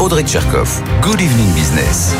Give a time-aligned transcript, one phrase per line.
[0.00, 0.80] Audrey Tcherkov.
[1.02, 2.14] Good evening business.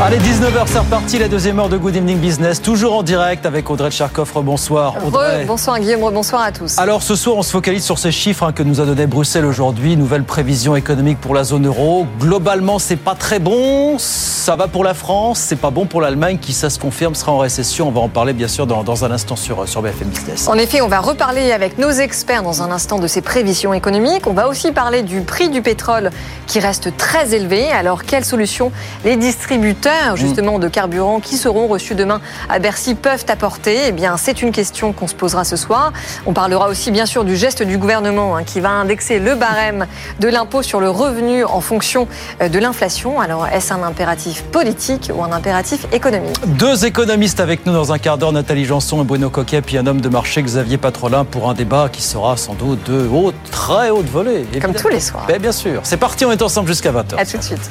[0.00, 3.70] Allez, 19h, c'est reparti, la deuxième heure de Good Evening Business, toujours en direct avec
[3.70, 4.32] Audrey Tcherkov.
[4.42, 4.96] Bonsoir.
[5.06, 5.44] Audrey.
[5.44, 6.78] bonsoir Guillaume, bonsoir à tous.
[6.78, 9.44] Alors ce soir, on se focalise sur ces chiffres hein, que nous a donné Bruxelles
[9.44, 9.96] aujourd'hui.
[9.96, 12.06] Nouvelle prévision économique pour la zone euro.
[12.18, 13.96] Globalement, c'est pas très bon.
[13.98, 17.32] Ça va pour la France, c'est pas bon pour l'Allemagne qui, ça se confirme, sera
[17.32, 17.88] en récession.
[17.88, 20.48] On va en parler bien sûr dans, dans un instant sur, sur BFM Business.
[20.48, 24.26] En effet, on va reparler avec nos experts dans un instant de ces prévisions économiques.
[24.26, 26.10] On va aussi parler du prix du pétrole
[26.48, 27.70] qui reste très élevé.
[27.70, 28.72] Alors, quelles solutions
[29.04, 33.78] les distributeurs, justement, de carburant qui seront reçus demain à Bercy peuvent apporter?
[33.88, 35.92] Eh bien, c'est une question qu'on se posera ce soir.
[36.26, 39.86] On parlera aussi, bien sûr, du geste du gouvernement hein, qui va indexer le barème
[40.20, 42.08] de l'impôt sur le revenu en fonction
[42.40, 43.20] euh, de l'inflation.
[43.20, 46.36] Alors, est-ce un impératif politique ou un impératif économique?
[46.46, 49.86] Deux économistes avec nous dans un quart d'heure, Nathalie Janson et Bruno Coquet, puis un
[49.86, 53.90] homme de marché, Xavier Patrolin, pour un débat qui sera sans doute de haute, très
[53.90, 54.46] haute volée.
[54.60, 55.24] Comme tous les soirs.
[55.26, 55.80] Ben, bien sûr.
[55.82, 57.16] C'est parti, on est ensemble jusqu'à 20h.
[57.16, 57.70] À tout de suite.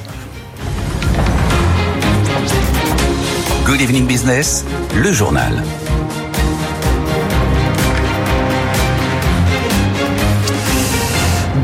[3.66, 4.64] Good evening business,
[4.96, 5.62] le journal.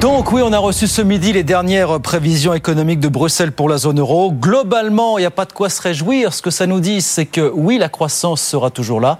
[0.01, 3.77] Donc oui, on a reçu ce midi les dernières prévisions économiques de Bruxelles pour la
[3.77, 4.33] zone euro.
[4.33, 6.33] Globalement, il n'y a pas de quoi se réjouir.
[6.33, 9.19] Ce que ça nous dit, c'est que oui, la croissance sera toujours là,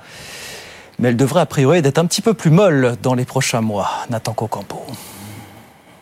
[0.99, 3.89] mais elle devrait a priori être un petit peu plus molle dans les prochains mois.
[4.09, 4.85] Nathan Cocampo.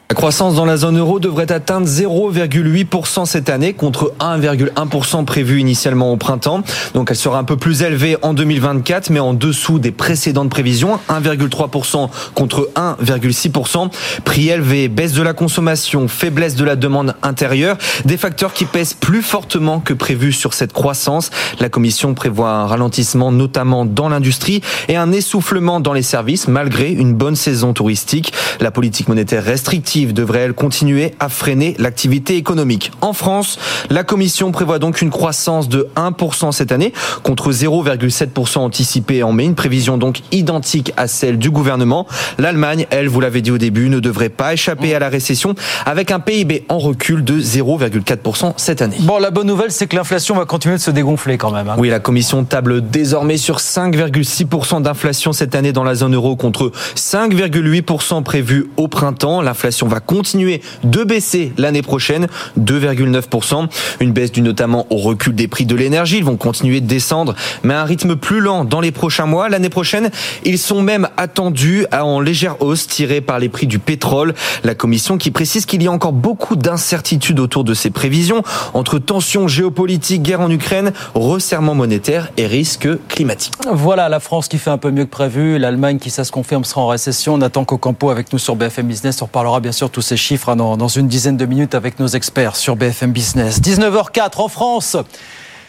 [0.09, 6.13] La croissance dans la zone euro devrait atteindre 0,8% cette année contre 1,1% prévu initialement
[6.13, 6.63] au printemps.
[6.94, 10.97] Donc elle sera un peu plus élevée en 2024 mais en dessous des précédentes prévisions,
[11.09, 13.90] 1,3% contre 1,6%.
[14.23, 18.94] Prix élevé, baisse de la consommation, faiblesse de la demande intérieure, des facteurs qui pèsent
[18.94, 21.31] plus fortement que prévu sur cette croissance.
[21.59, 26.94] La commission prévoit un ralentissement notamment dans l'industrie et un essoufflement dans les services malgré
[26.94, 28.31] une bonne saison touristique.
[28.62, 32.91] La politique monétaire restrictive devrait elle continuer à freiner l'activité économique.
[33.02, 33.58] En France,
[33.90, 36.94] la Commission prévoit donc une croissance de 1% cette année
[37.24, 42.07] contre 0,7% anticipé en mai, une prévision donc identique à celle du gouvernement.
[42.38, 45.56] L'Allemagne, elle, vous l'avez dit au début, ne devrait pas échapper à la récession
[45.86, 48.97] avec un PIB en recul de 0,4% cette année.
[49.02, 51.69] Bon, la bonne nouvelle, c'est que l'inflation va continuer de se dégonfler quand même.
[51.69, 51.75] hein.
[51.78, 56.72] Oui, la Commission table désormais sur 5,6% d'inflation cette année dans la zone euro contre
[56.96, 59.41] 5,8% prévu au printemps.
[59.41, 62.28] L'inflation va continuer de baisser l'année prochaine,
[62.59, 63.68] 2,9%.
[64.00, 66.18] Une baisse due notamment au recul des prix de l'énergie.
[66.18, 69.50] Ils vont continuer de descendre, mais à un rythme plus lent dans les prochains mois.
[69.50, 70.09] L'année prochaine,
[70.44, 74.34] ils sont même attendus à en légère hausse tirée par les prix du pétrole.
[74.64, 78.44] La Commission qui précise qu'il y a encore beaucoup d'incertitudes autour de ces prévisions
[78.74, 83.54] entre tensions géopolitiques, guerre en Ukraine, resserrement monétaire et risques climatiques.
[83.72, 86.64] Voilà, la France qui fait un peu mieux que prévu, l'Allemagne qui, ça se confirme,
[86.64, 87.38] sera en récession.
[87.38, 89.22] Nathan Cocampo avec nous sur BFM Business.
[89.22, 92.00] On reparlera bien sûr tous ces chiffres hein, dans, dans une dizaine de minutes avec
[92.00, 93.62] nos experts sur BFM Business.
[93.62, 94.98] 19h04 en France.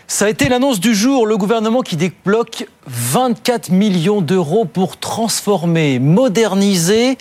[0.07, 5.99] Ça a été l'annonce du jour, le gouvernement qui débloque 24 millions d'euros pour transformer,
[5.99, 7.19] moderniser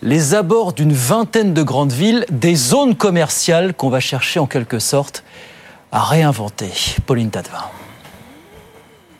[0.00, 4.78] les abords d'une vingtaine de grandes villes, des zones commerciales qu'on va chercher en quelque
[4.78, 5.24] sorte
[5.90, 6.70] à réinventer.
[7.04, 7.64] Pauline Tadevin.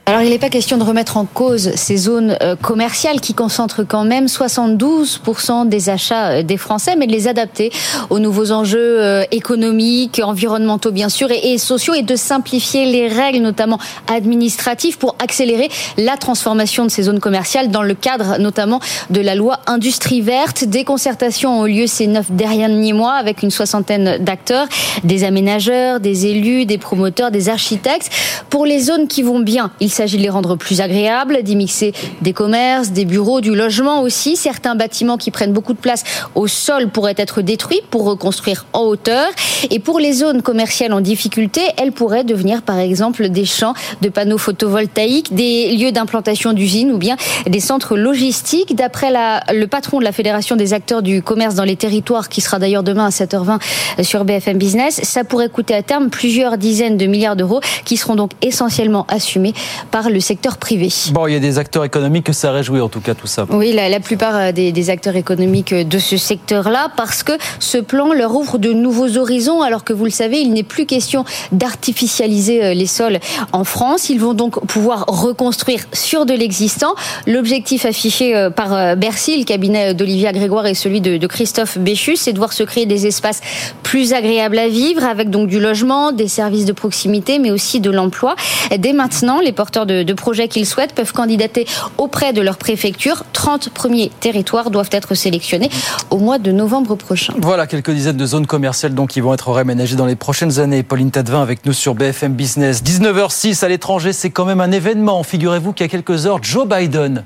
[0.07, 3.85] Alors, il n'est pas question de remettre en cause ces zones euh, commerciales qui concentrent
[3.85, 7.73] quand même 72% des achats euh, des Français, mais de les adapter
[8.11, 13.39] aux nouveaux enjeux euh, économiques, environnementaux bien sûr, et, sociaux, et de simplifier les règles,
[13.39, 19.23] notamment administratives, pour accélérer la transformation de ces zones commerciales dans le cadre notamment de
[19.23, 20.65] la loi Industrie verte.
[20.65, 24.67] Des concertations ont eu lieu ces neuf derniers mois avec une soixantaine d'acteurs,
[25.03, 28.11] des aménageurs, des élus, des promoteurs, des architectes.
[28.51, 31.93] Pour les zones qui vont bien, s'agit de les rendre plus agréables, d'y mixer
[32.23, 34.37] des commerces, des bureaux, du logement aussi.
[34.37, 36.05] Certains bâtiments qui prennent beaucoup de place
[36.35, 39.29] au sol pourraient être détruits pour reconstruire en hauteur.
[39.71, 44.09] Et pour les zones commerciales en difficulté, elles pourraient devenir par exemple des champs de
[44.09, 48.75] panneaux photovoltaïques, des lieux d'implantation d'usines ou bien des centres logistiques.
[48.75, 49.13] D'après
[49.53, 52.83] le patron de la Fédération des acteurs du commerce dans les territoires, qui sera d'ailleurs
[52.83, 57.37] demain à 7h20 sur BFM Business, ça pourrait coûter à terme plusieurs dizaines de milliards
[57.37, 59.55] d'euros qui seront donc essentiellement assumés
[59.91, 60.89] par le secteur privé.
[61.13, 63.47] Bon, il y a des acteurs économiques que ça réjouit en tout cas tout ça.
[63.51, 67.79] Oui, la, la plupart euh, des, des, acteurs économiques de ce secteur-là, parce que ce
[67.79, 71.25] plan leur ouvre de nouveaux horizons, alors que vous le savez, il n'est plus question
[71.53, 73.19] d'artificialiser euh, les sols
[73.53, 74.11] en France.
[74.11, 76.95] Ils vont donc pouvoir reconstruire sur de l'existant.
[77.27, 82.17] L'objectif affiché euh, par Bercy, le cabinet d'Olivia Grégoire et celui de, de Christophe Béchus,
[82.17, 83.41] c'est de voir se créer des espaces
[83.83, 87.91] plus agréables à vivre, avec donc du logement, des services de proximité, mais aussi de
[87.91, 88.37] l'emploi.
[88.77, 91.67] Dès maintenant, les porteurs de, projets qu'ils souhaitent peuvent candidater
[91.99, 93.25] auprès de leur préfecture.
[93.33, 95.71] 30 premiers territoires doivent être sélectionnés
[96.11, 97.35] au mois de novembre prochain.
[97.39, 100.83] Voilà quelques dizaines de zones commerciales qui vont être réménagées dans les prochaines années.
[100.83, 102.83] Pauline Tadevin avec nous sur BFM Business.
[102.85, 105.23] 19h06 à l'étranger, c'est quand même un événement.
[105.25, 107.25] Figurez-vous qu'il y a quelques heures, Joe Biden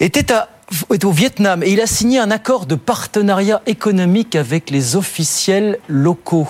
[0.00, 0.26] était
[1.04, 6.48] au Vietnam et il a signé un accord de partenariat économique avec les officiels locaux.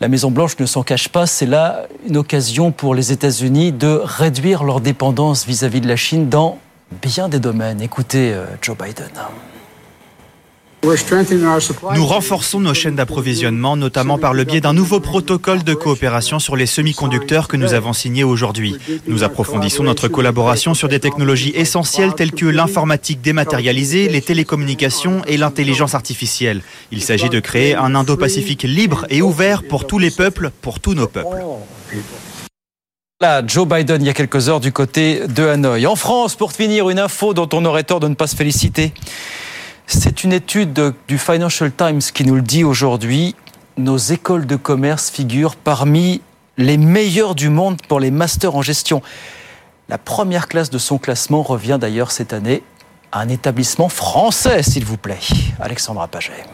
[0.00, 4.64] La Maison-Blanche ne s'en cache pas, c'est là une occasion pour les États-Unis de réduire
[4.64, 6.58] leur dépendance vis-à-vis de la Chine dans
[7.00, 7.80] bien des domaines.
[7.80, 9.10] Écoutez euh, Joe Biden.
[11.94, 16.56] Nous renforçons nos chaînes d'approvisionnement, notamment par le biais d'un nouveau protocole de coopération sur
[16.56, 18.76] les semi-conducteurs que nous avons signé aujourd'hui.
[19.06, 25.36] Nous approfondissons notre collaboration sur des technologies essentielles telles que l'informatique dématérialisée, les télécommunications et
[25.36, 26.62] l'intelligence artificielle.
[26.92, 30.94] Il s'agit de créer un Indo-Pacifique libre et ouvert pour tous les peuples, pour tous
[30.94, 31.44] nos peuples.
[33.20, 35.86] Là, Joe Biden, il y a quelques heures, du côté de Hanoï.
[35.86, 38.92] En France, pour finir, une info dont on aurait tort de ne pas se féliciter.
[39.86, 43.36] C'est une étude du Financial Times qui nous le dit aujourd'hui.
[43.76, 46.22] Nos écoles de commerce figurent parmi
[46.56, 49.02] les meilleures du monde pour les masters en gestion.
[49.88, 52.62] La première classe de son classement revient d'ailleurs cette année
[53.12, 55.20] à un établissement français, s'il vous plaît.
[55.60, 56.44] Alexandra Paget.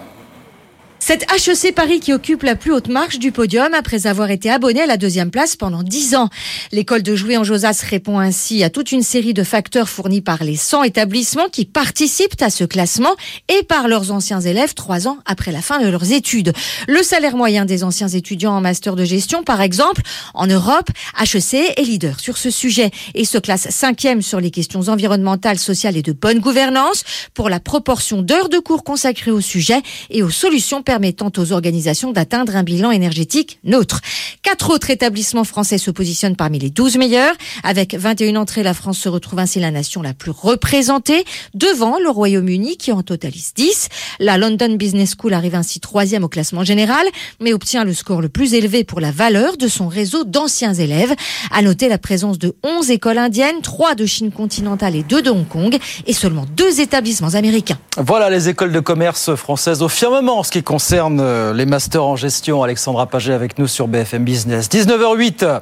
[1.03, 4.83] C'est HEC Paris qui occupe la plus haute marche du podium après avoir été abonné
[4.83, 6.29] à la deuxième place pendant dix ans.
[6.73, 10.45] L'école de jouer en Josas répond ainsi à toute une série de facteurs fournis par
[10.45, 13.17] les 100 établissements qui participent à ce classement
[13.49, 16.53] et par leurs anciens élèves trois ans après la fin de leurs études.
[16.87, 20.03] Le salaire moyen des anciens étudiants en master de gestion, par exemple,
[20.35, 24.83] en Europe, HEC est leader sur ce sujet et se classe cinquième sur les questions
[24.89, 29.81] environnementales, sociales et de bonne gouvernance pour la proportion d'heures de cours consacrées au sujet
[30.11, 34.01] et aux solutions permettant aux organisations d'atteindre un bilan énergétique neutre.
[34.43, 37.37] Quatre autres établissements français se positionnent parmi les 12 meilleurs.
[37.63, 42.11] Avec 21 entrées, la France se retrouve ainsi la nation la plus représentée, devant le
[42.11, 43.89] Royaume-Uni qui en totalise 10.
[44.19, 47.07] La London Business School arrive ainsi troisième au classement général,
[47.39, 51.15] mais obtient le score le plus élevé pour la valeur de son réseau d'anciens élèves.
[51.53, 55.31] À noter la présence de 11 écoles indiennes, 3 de Chine continentale et 2 de
[55.31, 55.79] Hong Kong,
[56.09, 57.79] et seulement deux établissements américains.
[57.97, 62.17] Voilà les écoles de commerce françaises au firmement, ce qui concerne concerne les masters en
[62.17, 62.63] gestion.
[62.63, 64.67] Alexandra Paget avec nous sur BFM Business.
[64.71, 65.61] 19h08.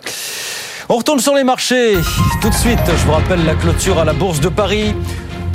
[0.88, 1.94] On retourne sur les marchés.
[2.40, 4.94] Tout de suite, je vous rappelle la clôture à la Bourse de Paris.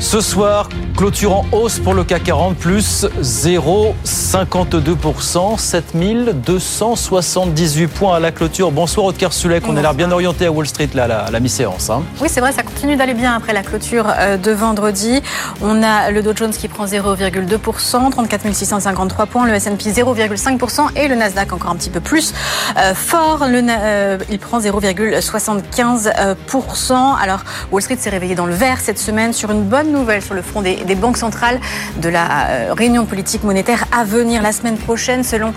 [0.03, 0.67] Ce soir,
[0.97, 8.69] clôture en hausse pour le CAC 40, plus 0,52%, 7278 points à la clôture.
[8.71, 11.89] Bonsoir Otker Sulek, on a l'air bien orienté à Wall Street là, à la, mi-séance.
[11.89, 12.03] Hein.
[12.21, 15.21] Oui, c'est vrai, ça continue d'aller bien après la clôture euh, de vendredi.
[15.61, 21.07] On a le Dow Jones qui prend 0,2%, 34 653 points, le S&P 0,5% et
[21.07, 22.33] le Nasdaq encore un petit peu plus
[22.77, 23.47] euh, fort.
[23.47, 27.15] Le, euh, il prend 0,75%.
[27.19, 27.39] Alors,
[27.71, 30.41] Wall Street s'est réveillé dans le vert cette semaine sur une bonne nouvelle sur le
[30.41, 31.59] front des, banques centrales
[31.97, 35.23] de la euh, réunion politique monétaire à venir la semaine prochaine.
[35.23, 35.53] Selon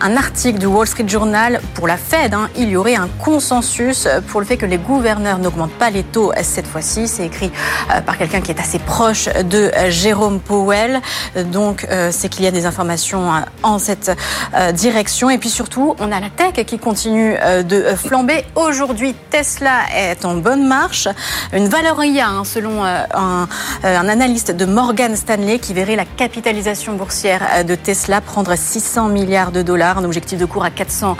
[0.00, 4.06] un article du Wall Street Journal, pour la Fed, hein, il y aurait un consensus
[4.28, 7.08] pour le fait que les gouverneurs n'augmentent pas les taux cette fois-ci.
[7.08, 7.50] C'est écrit
[7.90, 11.00] euh, par quelqu'un qui est assez proche de euh, Jérôme Powell.
[11.46, 13.30] Donc, c'est qu'il y a des informations
[13.62, 14.10] en cette
[14.74, 15.30] direction.
[15.30, 18.44] Et puis surtout, on a la tech qui continue de flamber.
[18.54, 21.08] Aujourd'hui, Tesla est en bonne marche.
[21.52, 23.48] Une valeur IA, hein, selon un
[23.84, 29.52] un analyste de Morgan Stanley qui verrait la capitalisation boursière de Tesla prendre 600 milliards
[29.52, 31.16] de dollars, un objectif de cours à 400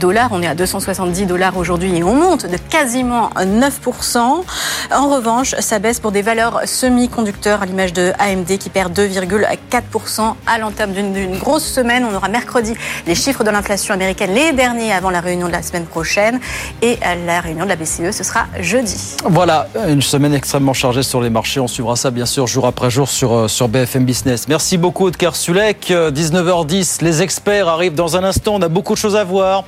[0.00, 0.30] dollars.
[0.32, 4.18] On est à 270 dollars aujourd'hui et on monte de quasiment 9%.
[4.18, 10.34] En revanche, ça baisse pour des valeurs semi-conducteurs à l'image de AMD qui perd 2,4%
[10.46, 12.06] à l'entame d'une grosse semaine.
[12.10, 12.74] On aura mercredi
[13.06, 16.40] les chiffres de l'inflation américaine, les derniers avant la réunion de la semaine prochaine.
[16.82, 19.16] Et la réunion de la BCE, ce sera jeudi.
[19.24, 21.60] Voilà, une semaine extrêmement chargée sur les marchés.
[21.60, 24.48] On suivra ça bien sûr jour après jour sur, euh, sur BFM Business.
[24.48, 25.90] Merci beaucoup, Odker Sulek.
[25.90, 28.54] 19h10, les experts arrivent dans un instant.
[28.56, 29.64] On a beaucoup de choses à voir.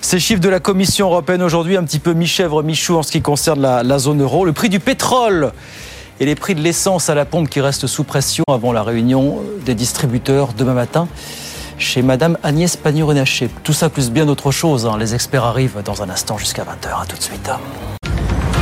[0.00, 3.22] Ces chiffres de la Commission européenne aujourd'hui, un petit peu mi-chèvre, mi-chou en ce qui
[3.22, 4.44] concerne la, zone euro.
[4.44, 5.52] Le prix du pétrole
[6.20, 9.40] et les prix de l'essence à la pompe qui restent sous pression avant la réunion
[9.64, 11.08] des distributeurs demain matin
[11.78, 13.50] chez Madame Agnès Pannier-Runacher.
[13.62, 14.86] Tout ça plus bien d'autres choses.
[14.86, 14.96] Hein.
[14.98, 17.02] Les experts arrivent dans un instant jusqu'à 20h.
[17.02, 17.50] À tout de suite.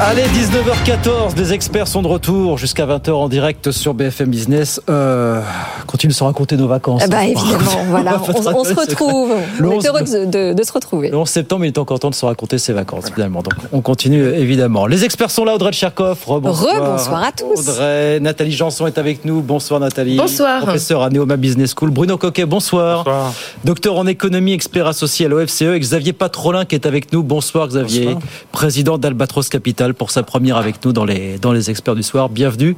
[0.00, 4.80] Allez, 19h14, les experts sont de retour jusqu'à 20h en direct sur BFM Business.
[4.88, 5.42] Euh,
[5.88, 7.08] continue de se raconter nos vacances.
[7.08, 9.32] bah, évidemment, voilà, on, se retrouve.
[9.60, 11.10] on est heureux de, de, se retrouver.
[11.10, 13.42] Le 11 septembre, il est encore temps de se raconter ses vacances, finalement.
[13.42, 14.86] Donc, on continue, évidemment.
[14.86, 16.18] Les experts sont là, Audrey Tcherkov.
[16.24, 16.76] Rebonsoir.
[16.76, 17.68] Rebonsoir à tous.
[17.68, 19.40] Audrey, Nathalie Janson est avec nous.
[19.40, 20.16] Bonsoir, Nathalie.
[20.16, 20.62] Bonsoir.
[20.62, 21.90] Professeur à Neoma Business School.
[21.90, 22.98] Bruno Coquet, bonsoir.
[23.02, 23.34] Bonsoir.
[23.64, 25.76] Docteur en économie, expert associé à l'OFCE.
[25.76, 27.24] Xavier Patrolin qui est avec nous.
[27.24, 28.04] Bonsoir, Xavier.
[28.04, 28.22] Bonsoir.
[28.52, 32.28] Président d'Albatros Capital pour sa première avec nous dans les, dans les experts du soir.
[32.28, 32.76] Bienvenue.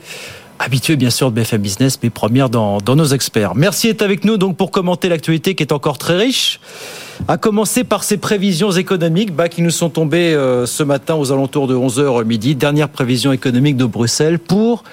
[0.59, 3.55] Habitué bien sûr de BFM Business, mais première dans, dans nos experts.
[3.55, 6.61] Merci d'être avec nous donc pour commenter l'actualité qui est encore très riche.
[7.29, 11.33] À commencer par ces prévisions économiques bah, qui nous sont tombées euh, ce matin aux
[11.33, 12.55] alentours de 11h midi.
[12.55, 14.85] Dernière prévision économique de Bruxelles pour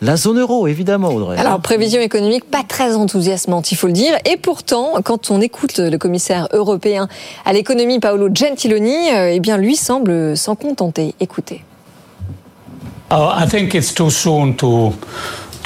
[0.00, 1.38] la zone euro, évidemment, Audrey.
[1.38, 4.16] Alors, prévision économique pas très enthousiasmante, il faut le dire.
[4.30, 7.08] Et pourtant, quand on écoute le commissaire européen
[7.44, 11.14] à l'économie, Paolo Gentiloni, euh, eh bien, lui semble s'en contenter.
[11.20, 11.62] Écoutez.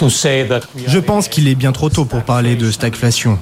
[0.09, 3.39] Je pense qu'il est bien trop tôt pour parler de stagflation.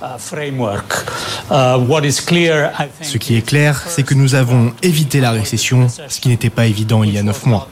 [3.03, 6.67] Ce qui est clair, c'est que nous avons évité la récession, ce qui n'était pas
[6.67, 7.69] évident il y a neuf mois.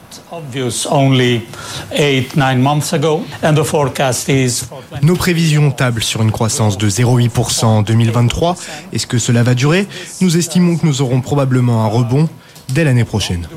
[5.01, 8.55] Nos prévisions tablent sur une croissance de 0,8% en 2023.
[8.93, 9.87] Est-ce que cela va durer?
[10.21, 12.29] Nous estimons que nous aurons probablement un rebond
[12.69, 13.47] dès l'année prochaine.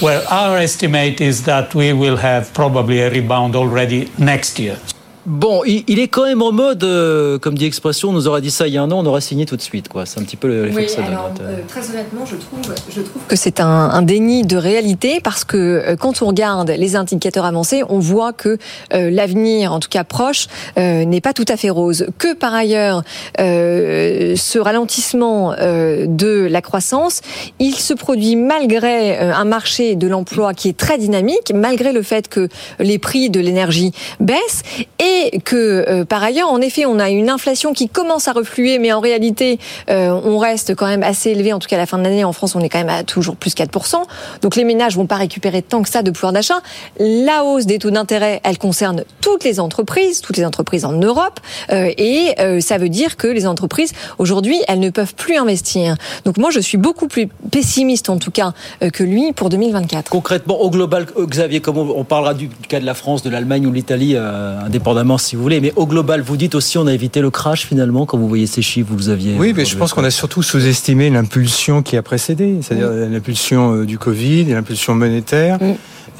[0.00, 4.78] Well, our estimate is that we will have probably a rebound already next year.
[5.24, 8.50] Bon, il, est quand même en mode, euh, comme dit l'expression, on nous aurait dit
[8.50, 9.88] ça il y a un an, on aurait signé tout de suite.
[9.88, 10.04] quoi.
[10.04, 11.46] C'est un petit peu l'effet oui, que ça alors, donne.
[11.46, 15.44] Euh, très honnêtement, je trouve, je trouve que c'est un, un, déni de réalité parce
[15.44, 18.58] que euh, quand on regarde les indicateurs avancés, on voit que
[18.94, 22.06] euh, l'avenir, en tout cas proche, euh, n'est pas tout à fait rose.
[22.18, 23.04] Que par ailleurs,
[23.38, 27.20] ce ralentissement de la croissance,
[27.58, 32.28] il se produit malgré un marché de l'emploi qui est très dynamique, malgré le fait
[32.28, 32.48] que
[32.78, 34.62] les prix de l'énergie baissent
[34.98, 38.32] et et que euh, par ailleurs, en effet, on a une inflation qui commence à
[38.32, 39.58] refluer, mais en réalité,
[39.90, 41.52] euh, on reste quand même assez élevé.
[41.52, 43.04] En tout cas, à la fin de l'année, en France, on est quand même à
[43.04, 44.02] toujours plus 4%.
[44.42, 46.60] Donc les ménages vont pas récupérer tant que ça de pouvoir d'achat.
[46.98, 51.40] La hausse des taux d'intérêt, elle concerne toutes les entreprises, toutes les entreprises en Europe,
[51.70, 55.96] euh, et euh, ça veut dire que les entreprises aujourd'hui, elles ne peuvent plus investir.
[56.24, 58.52] Donc moi, je suis beaucoup plus pessimiste en tout cas
[58.82, 60.10] euh, que lui pour 2024.
[60.10, 63.30] Concrètement, au global, euh, Xavier, comme on, parlera du, du, cas de la France, de
[63.30, 65.60] l'Allemagne ou l'Italie, indépendamment si vous voulez.
[65.60, 68.46] Mais au global, vous dites aussi on a évité le crash finalement quand vous voyez
[68.46, 69.34] ces chiffres, vous aviez.
[69.38, 73.98] Oui, mais je pense qu'on a surtout sous-estimé l'impulsion qui a précédé, c'est-à-dire l'impulsion du
[73.98, 75.58] Covid et l'impulsion monétaire.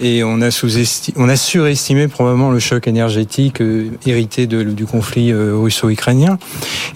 [0.01, 0.49] Et on a,
[1.17, 6.39] on a surestimé probablement le choc énergétique euh, hérité de, du conflit euh, russo-ukrainien.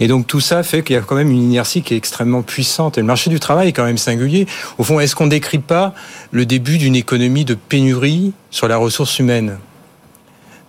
[0.00, 2.42] Et donc tout ça fait qu'il y a quand même une inertie qui est extrêmement
[2.42, 2.96] puissante.
[2.96, 4.46] Et le marché du travail est quand même singulier.
[4.78, 5.94] Au fond, est-ce qu'on décrit pas
[6.30, 9.58] le début d'une économie de pénurie sur la ressource humaine?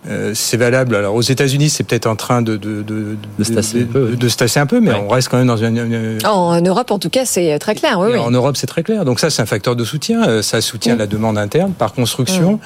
[0.06, 0.94] Euh, c'est valable.
[0.94, 4.16] Alors aux États-Unis, c'est peut-être en train de de, de, de, se tasser un peu,
[4.16, 5.04] de, se tasser un peu, mais ouais.
[5.04, 5.76] on reste quand même dans une.
[5.76, 6.18] une...
[6.24, 7.98] En Europe, en tout cas, c'est très clair.
[7.98, 8.18] Oui, oui.
[8.18, 9.04] En Europe, c'est très clair.
[9.04, 10.26] Donc ça, c'est un facteur de soutien.
[10.28, 10.98] Euh, Ça soutient mmh.
[10.98, 12.52] la demande interne par construction.
[12.52, 12.58] Mmh.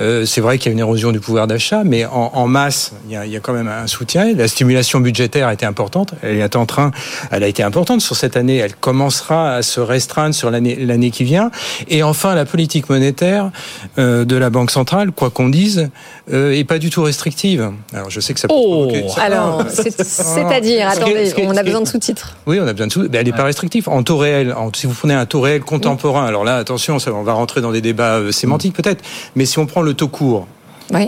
[0.00, 2.92] Euh, c'est vrai qu'il y a une érosion du pouvoir d'achat, mais en, en masse,
[3.06, 4.34] il y, a, il y, a, quand même un soutien.
[4.34, 6.14] La stimulation budgétaire a été importante.
[6.22, 6.90] Elle est en train.
[7.30, 8.56] Elle a été importante sur cette année.
[8.56, 11.50] Elle commencera à se restreindre sur l'année l'année qui vient.
[11.88, 13.50] Et enfin, la politique monétaire
[13.98, 15.88] euh, de la Banque centrale, quoi qu'on dise,
[16.32, 17.70] euh, est pas du tout restrictive.
[17.92, 22.36] Alors je sais que ça peut oh, alors c'est-à-dire attendez, on a besoin de sous-titres.
[22.46, 23.08] Oui, on a besoin de sous.
[23.08, 24.52] Ben, elle n'est pas restrictive en taux réel.
[24.52, 27.60] En, si vous prenez un taux réel contemporain, alors là attention, ça, on va rentrer
[27.60, 29.04] dans des débats euh, sémantiques peut-être,
[29.36, 30.48] mais si on prend le taux court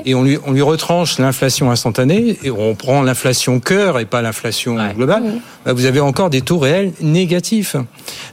[0.04, 4.22] et on lui, on lui retranche l'inflation instantanée, et on prend l'inflation cœur et pas
[4.22, 5.22] l'inflation globale,
[5.64, 7.76] bah, vous avez encore des taux réels négatifs.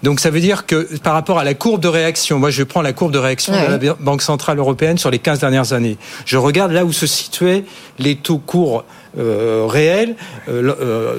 [0.04, 2.82] Donc ça veut dire que par rapport à la courbe de réaction, moi je prends
[2.82, 6.38] la courbe de réaction de la Banque Centrale Européenne sur les 15 dernières années, je
[6.38, 7.64] regarde là où se situaient
[7.98, 8.84] les taux courts
[9.18, 10.16] euh, réel,
[10.50, 11.16] euh, euh,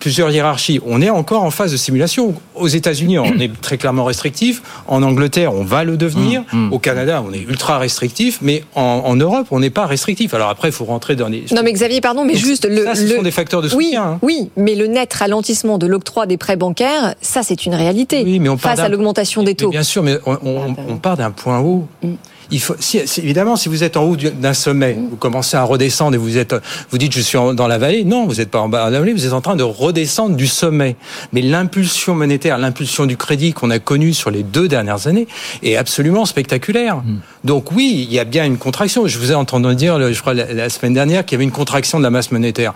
[0.00, 0.80] plusieurs hiérarchies.
[0.84, 2.34] On est encore en phase de simulation.
[2.56, 4.62] Aux États-Unis, on est très clairement restrictif.
[4.88, 6.42] En Angleterre, on va le devenir.
[6.52, 6.72] Mmh, mmh.
[6.72, 8.38] Au Canada, on est ultra restrictif.
[8.42, 10.34] Mais en, Europe, on n'est pas restrictif.
[10.34, 11.44] Alors après, il faut rentrer dans les.
[11.52, 12.84] Non, mais Xavier, pardon, mais juste le.
[12.84, 13.78] Ça, ce sont des facteurs de soutien.
[13.78, 14.18] Oui, hein.
[14.22, 18.22] oui, mais le net ralentissement de l'octroi des prêts bancaires, ça, c'est une réalité.
[18.24, 19.70] Oui, mais on face à l'augmentation des taux.
[19.70, 21.86] Bien sûr, mais on, part d'un point haut.
[22.02, 22.14] Mmh
[22.50, 26.14] il faut, si, évidemment, si vous êtes en haut d'un sommet, vous commencez à redescendre
[26.14, 26.54] et vous êtes,
[26.90, 28.04] vous dites je suis dans la vallée.
[28.04, 30.36] Non, vous n'êtes pas en bas de la vallée, vous êtes en train de redescendre
[30.36, 30.96] du sommet.
[31.32, 35.28] Mais l'impulsion monétaire, l'impulsion du crédit qu'on a connue sur les deux dernières années
[35.62, 36.96] est absolument spectaculaire.
[36.96, 37.18] Hmm.
[37.44, 39.06] Donc oui, il y a bien une contraction.
[39.06, 41.98] Je vous ai entendu dire, je crois, la semaine dernière qu'il y avait une contraction
[41.98, 42.74] de la masse monétaire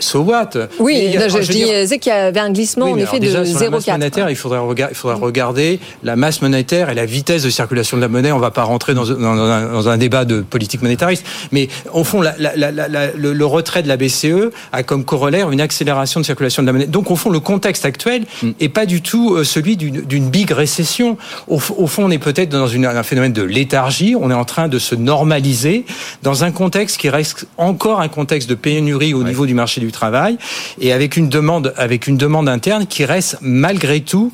[0.00, 0.50] so what?
[0.78, 3.92] Oui, je, disais qu'il y avait un glissement en effet de 0,4.
[3.92, 7.96] monétaire, il faudrait, regarder, il faudrait regarder la masse monétaire et la vitesse de circulation
[7.96, 8.32] de la monnaie.
[8.32, 12.20] On ne va pas rentrer dans, dans, un débat de politique monétariste, mais au fond,
[12.20, 16.72] la, le, retrait de la BCE a comme corollaire une accélération de circulation de la
[16.72, 16.86] monnaie.
[16.86, 18.72] Donc au fond, le contexte actuel n'est mm.
[18.72, 21.16] pas du tout euh, celui d'une big récession.
[21.48, 24.16] Au, fond, on est peut-être dans une, un phénomène de léthargie.
[24.18, 25.84] On est en train de se normaliser
[26.22, 29.92] dans un contexte qui reste encore un contexte de pénurie au niveau du marché du
[29.92, 30.38] travail
[30.80, 34.32] et avec une demande, avec une demande interne qui reste malgré tout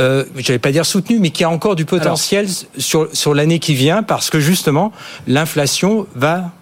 [0.00, 3.58] euh, je vais pas dire soutenue, mais qui a encore du potentiel sur, sur l'année
[3.58, 4.92] qui vient, parce que justement,
[5.26, 6.52] l'inflation va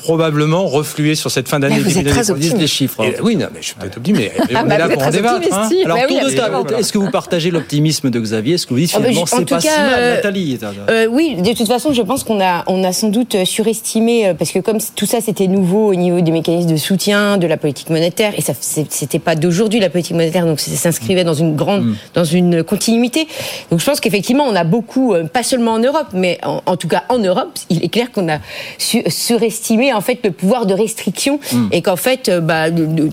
[0.00, 1.78] probablement refluer sur cette fin d'année.
[1.78, 2.58] Vous êtes très optimiste.
[2.58, 3.04] les chiffres.
[3.04, 3.12] Hein.
[3.22, 5.48] oui, non, mais je suis peut-être optimiste, mais on est là pour en débattre.
[5.52, 5.68] Hein.
[5.84, 8.54] Alors, tour de table, est-ce que vous partagez l'optimisme de Xavier?
[8.54, 11.52] Est-ce que vous dites ah, finalement c'est pas si mal, euh, Nathalie euh, Oui, de
[11.52, 14.78] toute façon, je pense qu'on a, on a sans doute surestimé, euh, parce que comme
[14.96, 18.40] tout ça c'était nouveau au niveau des mécanismes de soutien, de la politique monétaire, et
[18.40, 21.96] ça c'était pas d'aujourd'hui la politique monétaire, donc ça s'inscrivait dans une grande, mm.
[22.14, 23.28] dans une continuité.
[23.70, 26.88] Donc je pense qu'effectivement, on a beaucoup, pas seulement en Europe, mais en, en, tout
[26.88, 28.38] cas en Europe, il est clair qu'on a
[28.78, 31.68] surestimé en fait le pouvoir de restriction hmm.
[31.72, 32.66] et qu'en fait euh, bah,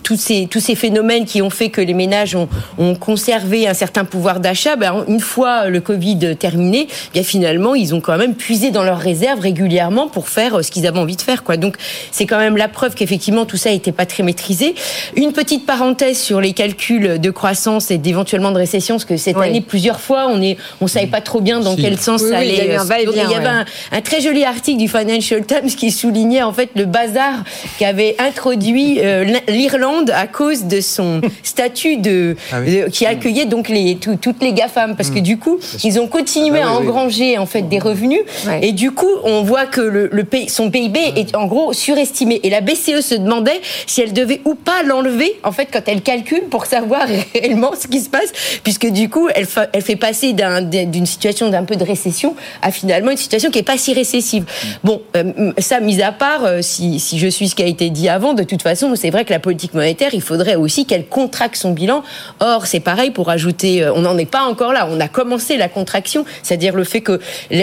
[0.04, 3.74] tous ces tous ces phénomènes qui ont fait que les ménages ont, ont conservé un
[3.74, 8.36] certain pouvoir d'achat, bah, une fois le Covid terminé, bien finalement ils ont quand même
[8.36, 11.58] puisé dans leurs réserves régulièrement pour faire euh, ce qu'ils avaient envie de faire quoi.
[11.58, 11.76] Donc
[12.12, 14.76] c'est quand même la preuve qu'effectivement tout ça n'était pas très maîtrisé.
[15.16, 19.38] Une petite parenthèse sur les calculs de croissance et d'éventuellement de récession, parce que cette
[19.38, 22.78] année plusieurs fois on est on savait pas trop bien dans quel sens ça allait.
[23.04, 26.67] il y, avait un, un, très joli article du Financial Times qui soulignait en fait
[26.76, 27.44] le bazar
[27.80, 32.58] qu'avait introduit euh, l'Irlande à cause de son statut de, ah
[32.92, 34.96] qui accueillait donc les toutes les GAFAM.
[34.96, 35.24] Parce que mm.
[35.24, 38.22] du coup ils ont continué ah à engranger en fait des revenus.
[38.62, 42.40] Et du coup on voit que le, le son PIB est en gros surestimé.
[42.44, 46.02] Et la BCE se demandait si elle devait ou pas l'enlever en fait quand elle
[46.02, 48.32] calcule pour savoir réellement ce qui se passe.
[48.64, 53.12] Puisque du coup elle, elle fait passer d'une situation d'un peu de récession à finalement
[53.12, 54.44] une situation qui est pas si récessive.
[54.44, 54.68] Mm.
[54.84, 58.10] Bon, euh, ça mis à part, si, si, je suis ce qui a été dit
[58.10, 61.56] avant, de toute façon, c'est vrai que la politique monétaire, il faudrait aussi qu'elle contracte
[61.56, 62.04] son bilan.
[62.40, 64.88] Or, c'est pareil pour ajouter, euh, on n'en est pas encore là.
[64.90, 67.20] On a commencé la contraction, c'est-à-dire le fait que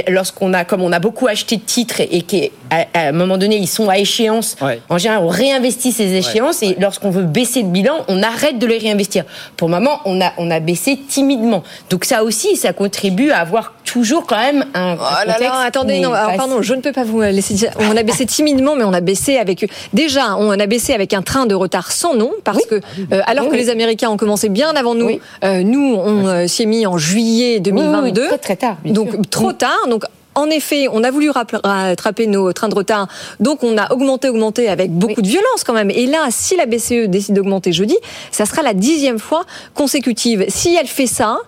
[0.09, 3.57] lorsqu'on a, comme on a beaucoup acheté de titres et, qu'à à un moment donné,
[3.57, 4.57] ils sont à échéance,
[4.89, 8.67] en général, on réinvestit ces échéances et lorsqu'on veut baisser le bilan, on arrête de
[8.67, 9.25] les réinvestir.
[9.57, 11.63] Pour le moment, on a, on a baissé timidement.
[11.91, 14.97] Donc ça aussi, ça contribue à avoir toujours quand même un.
[14.99, 17.71] Oh là là, attendez, non, pardon, je ne peux pas vous laisser dire.
[17.79, 21.23] On a baissé timidement, mais on a baissé avec déjà, on a baissé avec un
[21.23, 24.71] train de retard sans nom parce que euh, alors que les Américains ont commencé bien
[24.71, 28.77] avant nous, euh, nous on euh, s'y est mis en juillet 2022, très, très tard,
[28.85, 30.05] donc trop tard, donc.
[30.37, 33.07] En effet, on a voulu rattraper nos trains de retard,
[33.39, 35.91] donc on a augmenté, augmenté avec beaucoup de violence quand même.
[35.91, 37.97] Et là, si la BCE décide d'augmenter jeudi,
[38.33, 40.45] ça sera la dixième fois consécutive.
[40.49, 41.39] Si elle fait ça,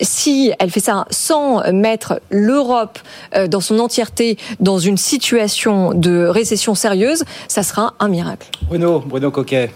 [0.00, 2.98] si elle fait ça sans mettre l'Europe
[3.34, 8.48] euh, dans son entièreté dans une situation de récession sérieuse, ça sera un miracle.
[8.68, 9.70] Bruno, Bruno Coquet.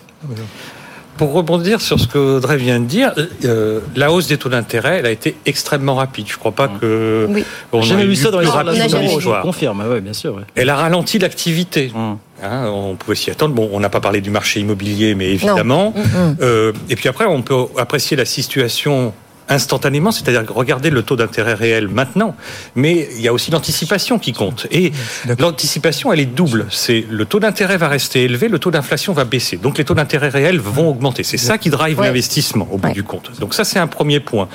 [1.17, 3.13] Pour rebondir sur ce que Audrey vient de dire,
[3.45, 6.27] euh, la hausse des taux d'intérêt, elle a été extrêmement rapide.
[6.29, 7.45] Je ne crois pas que oui.
[7.73, 10.41] on jamais vu ça dans Je confirme, ouais, bien sûr.
[10.55, 11.91] Elle a ralenti l'activité.
[11.93, 12.19] Hum.
[12.41, 13.53] Hein, on pouvait s'y attendre.
[13.53, 15.93] Bon, on n'a pas parlé du marché immobilier, mais évidemment.
[15.97, 16.37] Hum, hum.
[16.41, 19.13] Euh, et puis après, on peut apprécier la situation
[19.49, 22.37] instantanément, c'est-à-dire regarder le taux d'intérêt réel maintenant,
[22.75, 24.67] mais il y a aussi l'anticipation qui compte.
[24.71, 24.93] Et
[25.39, 26.67] l'anticipation, elle est double.
[26.71, 29.57] C'est le taux d'intérêt va rester élevé, le taux d'inflation va baisser.
[29.57, 31.23] Donc les taux d'intérêt réels vont augmenter.
[31.23, 33.31] C'est ça qui drive l'investissement au bout du compte.
[33.41, 34.49] Donc ça, c'est un premier point.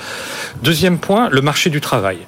[0.62, 2.18] Deuxième point, le marché du travail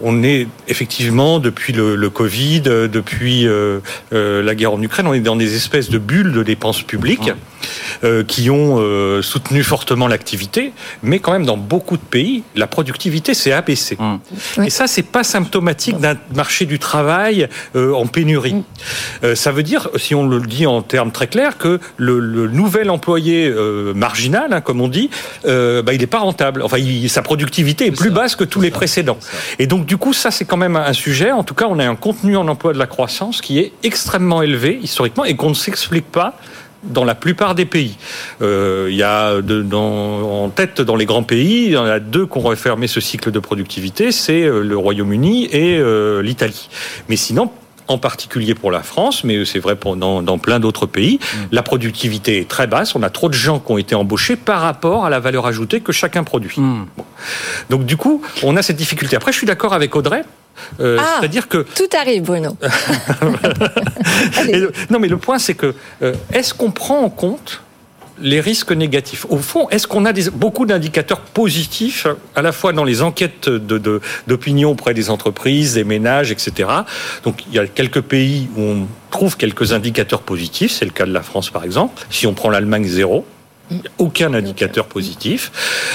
[0.00, 3.80] on est effectivement depuis le, le Covid, depuis euh,
[4.12, 7.32] euh, la guerre en Ukraine, on est dans des espèces de bulles de dépenses publiques
[8.04, 12.66] euh, qui ont euh, soutenu fortement l'activité, mais quand même dans beaucoup de pays, la
[12.66, 13.96] productivité s'est abaissée.
[14.64, 18.62] Et ça, c'est pas symptomatique d'un marché du travail euh, en pénurie.
[19.24, 22.48] Euh, ça veut dire, si on le dit en termes très clairs, que le, le
[22.48, 25.10] nouvel employé euh, marginal, hein, comme on dit,
[25.46, 26.62] euh, bah, il n'est pas rentable.
[26.62, 29.18] Enfin, il- sa productivité est plus basse que tous les précédents.
[29.58, 31.32] Et donc, du coup, ça, c'est quand même un sujet.
[31.32, 34.42] En tout cas, on a un contenu en emploi de la croissance qui est extrêmement
[34.42, 36.34] élevé historiquement et qu'on ne s'explique pas
[36.88, 37.96] dans la plupart des pays.
[38.42, 41.84] Euh, il y a de- dans- en tête dans les grands pays, il y en
[41.84, 46.22] a deux qui ont refermé ce cycle de productivité, c'est euh, le Royaume-Uni et euh,
[46.22, 46.68] l'Italie.
[47.08, 47.50] Mais sinon,
[47.90, 51.18] en particulier pour la France, mais c'est vrai pour, dans, dans plein d'autres pays,
[51.52, 52.94] la productivité est très basse.
[52.94, 55.80] On a trop de gens qui ont été embauchés par rapport à la valeur ajoutée
[55.80, 56.56] que chacun produit.
[56.58, 56.86] Bon.
[57.70, 59.16] Donc du coup, on a cette difficulté.
[59.16, 60.22] Après, je suis d'accord avec Audrey.
[60.80, 62.56] Euh, Ah, C'est-à-dire que Tout arrive, Bruno.
[64.46, 67.62] le- non, mais le point, c'est que euh, est-ce qu'on prend en compte
[68.20, 69.26] les risques négatifs?
[69.28, 73.48] Au fond, est-ce qu'on a des- beaucoup d'indicateurs positifs, à la fois dans les enquêtes
[73.48, 76.68] de- de- d'opinion auprès des entreprises, des ménages, etc.
[77.24, 80.72] Donc, il y a quelques pays où on trouve quelques indicateurs positifs.
[80.72, 82.02] C'est le cas de la France, par exemple.
[82.10, 83.24] Si on prend l'Allemagne, zéro.
[83.98, 85.52] Aucun indicateur positif.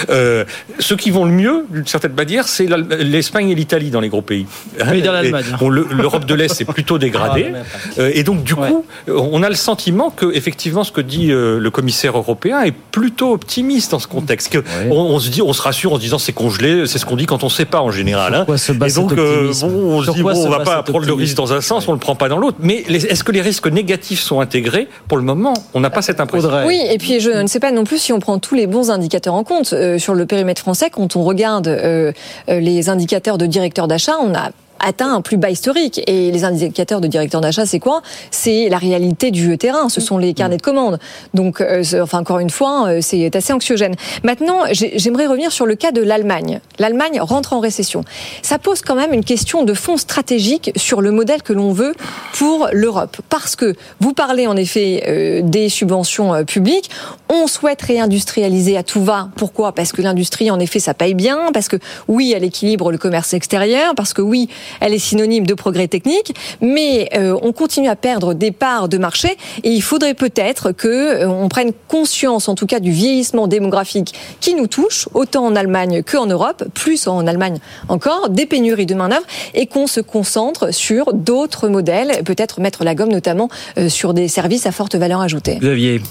[0.09, 0.45] Euh,
[0.79, 2.67] ceux qui vont le mieux, d'une certaine manière, c'est
[2.99, 4.45] l'Espagne et l'Italie dans les gros pays.
[4.91, 5.45] Oui, dans Et, l'Allemagne.
[5.59, 7.51] bon, le- L'Europe de l'Est, c'est plutôt dégradé.
[7.55, 7.59] Ah,
[7.99, 11.59] Euh, et donc, du coup, on a le sentiment que, effectivement, ce que dit euh,
[11.59, 14.49] le commissaire européen est plutôt optimiste dans ce contexte.
[14.51, 17.05] Que on, on se dit, on se rassure en se disant c'est congelé, c'est ce
[17.05, 18.35] qu'on dit quand on ne sait pas en général.
[18.35, 18.57] hein.
[18.57, 21.05] Se et donc, euh, bon, on se dit bon, se on va base pas prendre
[21.05, 22.57] le risque dans un sens, on le prend pas dans l'autre.
[22.59, 24.87] Mais est-ce que les risques négatifs sont intégrés?
[25.07, 26.49] Pour le moment, on n'a pas cette impression.
[26.65, 28.91] Oui, et puis je ne sais pas non plus si on prend tous les bons
[28.91, 29.71] indicateurs en compte.
[29.71, 32.11] Euh, sur le périmètre français, quand on regarde euh,
[32.49, 34.51] euh, les indicateurs de directeur d'achat, on a
[34.83, 36.01] atteint un plus bas historique.
[36.07, 38.01] Et les indicateurs de directeur d'achat, c'est quoi?
[38.31, 40.99] C'est la réalité du terrain, ce sont les carnets de commandes.
[41.33, 43.95] Donc, euh, enfin, encore une fois, euh, c'est assez anxiogène.
[44.23, 46.59] Maintenant, j'ai- j'aimerais revenir sur le cas de l'Allemagne.
[46.79, 48.03] L'Allemagne rentre en récession.
[48.41, 51.93] Ça pose quand même une question de fond stratégique sur le modèle que l'on veut
[52.33, 53.17] pour l'Europe.
[53.29, 56.89] Parce que vous parlez en effet euh, des subventions euh, publiques,
[57.29, 59.29] on souhaite réindustrialiser à tout va.
[59.35, 59.73] Pourquoi?
[59.73, 63.33] Parce que l'industrie, en effet, ça paye bien, parce que oui, elle équilibre le commerce
[63.33, 67.95] extérieur, parce que oui, elle est synonyme de progrès technique, mais euh, on continue à
[67.95, 72.55] perdre des parts de marché et il faudrait peut-être que euh, on prenne conscience, en
[72.55, 77.25] tout cas, du vieillissement démographique qui nous touche, autant en Allemagne qu'en Europe, plus en
[77.27, 77.59] Allemagne
[77.89, 82.95] encore, des pénuries de main-d'œuvre et qu'on se concentre sur d'autres modèles, peut-être mettre la
[82.95, 85.57] gomme notamment euh, sur des services à forte valeur ajoutée.
[85.59, 86.01] Xavier.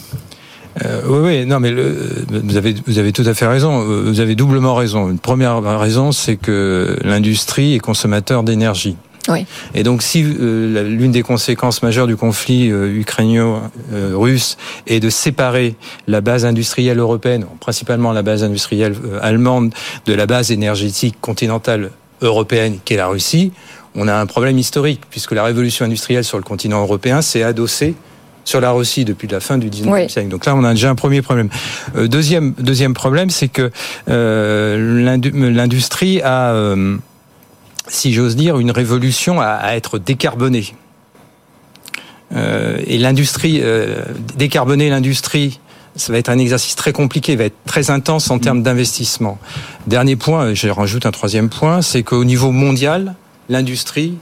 [0.84, 1.94] Euh, oui, oui, non, mais le,
[2.30, 3.82] vous avez vous avez tout à fait raison.
[3.82, 5.10] Euh, Vous avez doublement raison.
[5.10, 8.96] Une première raison, c'est que l'industrie est consommateur d'énergie.
[9.28, 9.46] Oui.
[9.74, 14.56] Et donc, si euh, l'une des conséquences majeures du conflit euh, ukrainien-russe
[14.86, 15.76] est de séparer
[16.08, 19.72] la base industrielle européenne, principalement la base industrielle euh, allemande,
[20.06, 23.52] de la base énergétique continentale européenne, qu'est la Russie,
[23.94, 27.94] on a un problème historique, puisque la révolution industrielle sur le continent européen s'est adossée
[28.44, 30.10] sur la Russie depuis la fin du 19e Oui.
[30.10, 30.28] siècle.
[30.28, 31.48] Donc là, on a déjà un premier problème.
[31.96, 33.70] Euh, deuxième, deuxième problème, c'est que
[34.08, 36.96] euh, l'indu- l'industrie a, euh,
[37.88, 40.74] si j'ose dire, une révolution à, à être décarbonée.
[42.86, 43.62] Et l'industrie,
[44.38, 45.60] décarboner l'industrie,
[45.96, 49.38] ça va être un exercice très compliqué, va être très intense en termes d'investissement.
[49.86, 53.16] Dernier point, je rajoute un troisième point, c'est qu'au niveau mondial,
[53.50, 54.14] l'industrie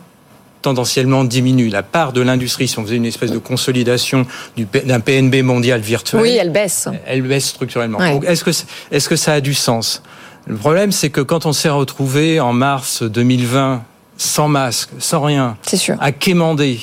[0.63, 1.69] tendanciellement diminue.
[1.69, 6.23] La part de l'industrie, si on faisait une espèce de consolidation d'un PNB mondial virtuel,
[6.23, 6.89] Oui, elle baisse.
[7.07, 7.99] elle baisse structurellement.
[7.99, 8.13] Ouais.
[8.13, 8.51] Donc, est-ce que,
[8.91, 10.03] est-ce que ça a du sens?
[10.47, 13.83] Le problème, c'est que quand on s'est retrouvé en mars 2020
[14.17, 15.57] sans masque, sans rien,
[15.99, 16.79] à quémander,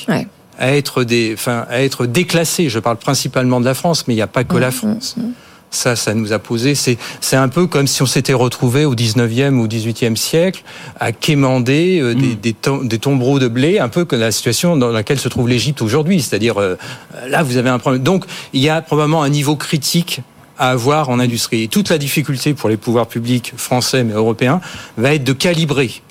[0.58, 2.68] à être des, enfin, à être déclassé.
[2.70, 5.16] Je parle principalement de la France, mais il n'y a pas que la France.
[5.78, 6.74] Ça, ça nous a posé.
[6.74, 10.64] C'est, c'est un peu comme si on s'était retrouvé au 19e ou 18e siècle
[11.00, 14.76] à quémander euh, des, des, tom- des tombereaux de blé, un peu que la situation
[14.76, 16.20] dans laquelle se trouve l'Égypte aujourd'hui.
[16.22, 16.76] C'est-à-dire, euh,
[17.28, 18.02] là, vous avez un problème.
[18.02, 20.22] Donc, il y a probablement un niveau critique
[20.58, 21.62] à avoir en industrie.
[21.62, 24.60] Et toute la difficulté pour les pouvoirs publics français mais européens
[24.98, 26.02] va être de calibrer.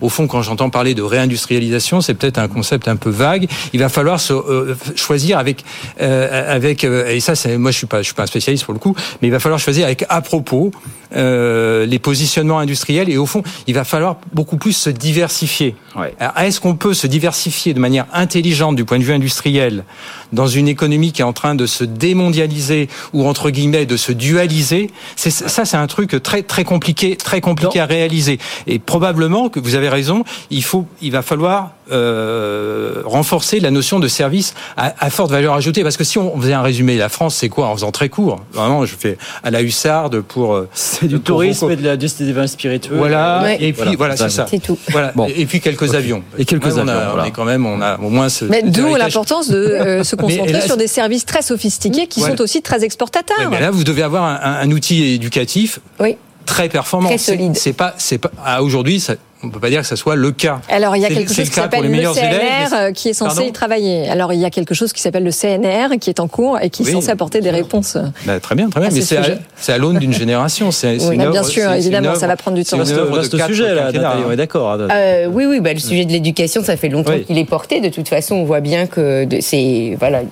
[0.00, 3.48] Au fond, quand j'entends parler de réindustrialisation, c'est peut-être un concept un peu vague.
[3.72, 5.64] Il va falloir se, euh, choisir avec,
[6.00, 8.64] euh, avec, euh, et ça, c'est, moi, je suis pas, je suis pas un spécialiste
[8.64, 10.72] pour le coup, mais il va falloir choisir avec à propos
[11.16, 13.08] euh, les positionnements industriels.
[13.08, 15.76] Et au fond, il va falloir beaucoup plus se diversifier.
[16.18, 19.84] Alors, est-ce qu'on peut se diversifier de manière intelligente du point de vue industriel
[20.32, 24.10] dans une économie qui est en train de se démondialiser ou entre guillemets de se
[24.10, 24.90] dualiser?
[25.14, 28.38] C'est ça, c'est un truc très très compliqué, très compliqué à réaliser.
[28.66, 30.22] Et probablement que vous vous avez raison.
[30.50, 35.54] Il faut, il va falloir euh, renforcer la notion de service à, à, forte valeur
[35.54, 35.82] ajoutée.
[35.82, 38.40] Parce que si on faisait un résumé, la France, c'est quoi En faisant très court?
[38.52, 40.54] Vraiment, je fais à la hussarde pour.
[40.54, 42.96] Euh, c'est du tourisme et de la des vins spiritueux.
[42.96, 43.42] Voilà.
[43.42, 43.58] Ouais.
[43.60, 44.46] Et puis voilà, c'est ça.
[44.48, 44.78] C'est tout.
[44.90, 45.12] Voilà.
[45.16, 45.26] Bon.
[45.34, 45.96] Et puis quelques okay.
[45.96, 46.22] avions.
[46.38, 46.84] Et quelques ouais, avions.
[46.84, 47.22] On, a, voilà.
[47.22, 48.44] on est quand même, on a au moins ce.
[48.44, 52.36] Mais d'où l'importance de euh, se concentrer là, sur des services très sophistiqués qui voilà.
[52.36, 53.38] sont aussi très exportateurs.
[53.38, 55.80] Ouais, mais là, vous devez avoir un, un, un outil éducatif.
[55.98, 57.08] Oui très performant.
[57.08, 57.56] Très solide.
[57.56, 60.32] C'est pas, c'est pas, à aujourd'hui, ça, on peut pas dire que ça soit le
[60.32, 60.60] cas.
[60.68, 63.34] Alors il y a quelque chose qui s'appelle le, le CNR élèves, qui est censé
[63.36, 64.08] Pardon y travailler.
[64.08, 66.70] Alors il y a quelque chose qui s'appelle le CNR qui est en cours et
[66.70, 66.92] qui est Oui.
[66.92, 67.96] censé apporter des réponses.
[68.26, 68.90] Bah, très bien, très bien.
[68.92, 69.16] Mais ce
[69.56, 70.70] c'est à, l'aune d'une génération.
[70.70, 72.78] C'est, Oui, bah, bien sûr, évidemment, ça va prendre du temps.
[72.84, 74.76] c'est Vaste sujet là, Nathalie, on est d'accord.
[74.90, 77.24] Euh, oui, oui, bah, le sujet de l'éducation, ça fait longtemps Oui.
[77.24, 77.80] qu'il est porté.
[77.80, 80.22] De toute façon, on voit bien que c'est voilà.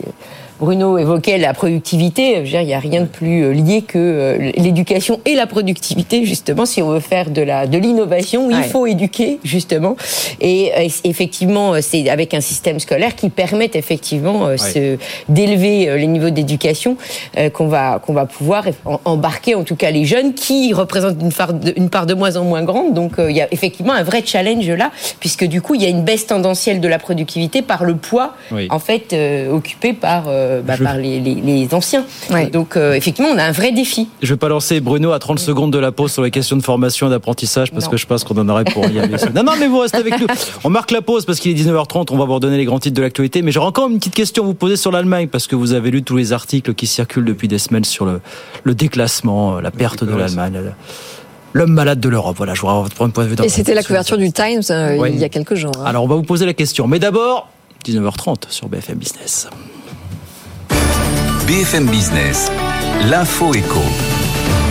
[0.62, 2.36] Bruno évoquait la productivité.
[2.36, 5.34] Je veux dire, il n'y a rien de plus euh, lié que euh, l'éducation et
[5.34, 6.24] la productivité.
[6.24, 8.62] Justement, si on veut faire de la de l'innovation, il Ouais.
[8.62, 9.96] faut éduquer justement.
[10.40, 14.98] Et euh, effectivement, c'est avec un système scolaire qui permet effectivement ce-
[15.28, 16.96] d'élever les niveaux d'éducation
[17.54, 18.64] qu'on va qu'on va pouvoir
[19.04, 22.36] embarquer en tout cas les jeunes qui représentent une part de, une part de moins
[22.36, 22.94] en moins grande.
[22.94, 25.88] Donc il y a effectivement un vrai challenge là, puisque du coup il y a
[25.88, 28.68] une baisse tendancielle de la productivité par le poids Oui.
[28.70, 29.12] en fait
[29.50, 30.24] occupé par
[30.60, 32.04] bah, Je- par les, les- les anciens.
[32.30, 32.46] Ouais.
[32.50, 34.08] Donc euh, effectivement on a un vrai défi.
[34.20, 36.62] Je vais pas lancer Bruno à 30 secondes de la pause sur les questions de
[36.62, 37.90] formation et d'apprentissage parce Non.
[37.92, 39.16] que je pense qu'on en aurait pour y aller.
[39.34, 40.26] Non, non, mais vous restez avec nous.
[40.64, 42.08] On marque la pause parce qu'il est 19h30.
[42.10, 43.40] On va vous redonner les grands titres de l'actualité.
[43.42, 45.90] Mais j'aurais encore une petite question à vous poser sur l'Allemagne parce que vous avez
[45.90, 48.20] lu tous les articles qui circulent depuis des semaines sur le,
[48.64, 50.58] le déclassement, la perte de l'Allemagne.
[51.54, 52.34] L'homme malade de l'Europe.
[52.38, 53.36] Voilà, je voudrais avoir votre point de vue.
[53.44, 55.12] Et c'était la couverture du Times euh, Ouais.
[55.12, 55.72] il y a quelques jours.
[55.78, 55.84] hein.
[55.84, 56.86] Alors, on va vous poser la question.
[56.88, 57.48] Mais d'abord,
[57.84, 59.48] 19h30 sur BFM Business.
[61.46, 62.52] BFM Business,
[63.10, 63.80] l'info éco.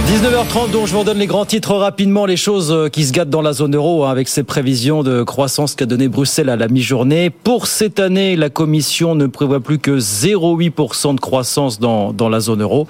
[0.08, 3.30] 19h30, donc je vous redonne les grands titres rapidement, les choses euh, qui se gâtent
[3.30, 6.70] dans la zone euro hein, avec ces prévisions de croissance qu'a donné Bruxelles à la
[6.70, 7.30] mi-journée.
[7.30, 12.40] Pour cette année, la Commission ne prévoit plus que 0,8% de croissance dans, dans la
[12.40, 12.88] zone euro.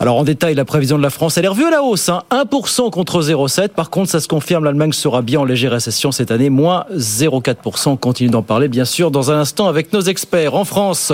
[0.00, 2.22] Alors en détail, la prévision de la France, elle est revue à la hausse, hein,
[2.30, 3.68] 1% contre 0,7.
[3.68, 7.90] Par contre, ça se confirme, l'Allemagne sera bien en légère récession cette année, moins 0,4%.
[7.90, 10.54] On continue d'en parler bien sûr dans un instant avec nos experts.
[10.54, 11.12] En France,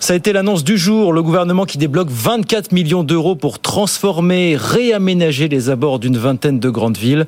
[0.00, 4.56] ça a été l'annonce du jour, le gouvernement qui débloque 24 millions d'euros pour transformer,
[4.58, 7.26] réaménager les abords d'une vingtaine de grandes villes.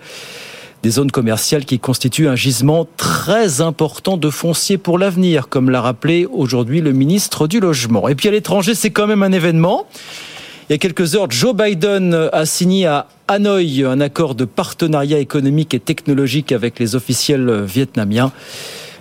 [0.82, 5.82] Des zones commerciales qui constituent un gisement très important de foncier pour l'avenir, comme l'a
[5.82, 8.08] rappelé aujourd'hui le ministre du Logement.
[8.08, 9.86] Et puis à l'étranger, c'est quand même un événement.
[10.70, 15.18] Il y a quelques heures, Joe Biden a signé à Hanoï un accord de partenariat
[15.18, 18.32] économique et technologique avec les officiels vietnamiens.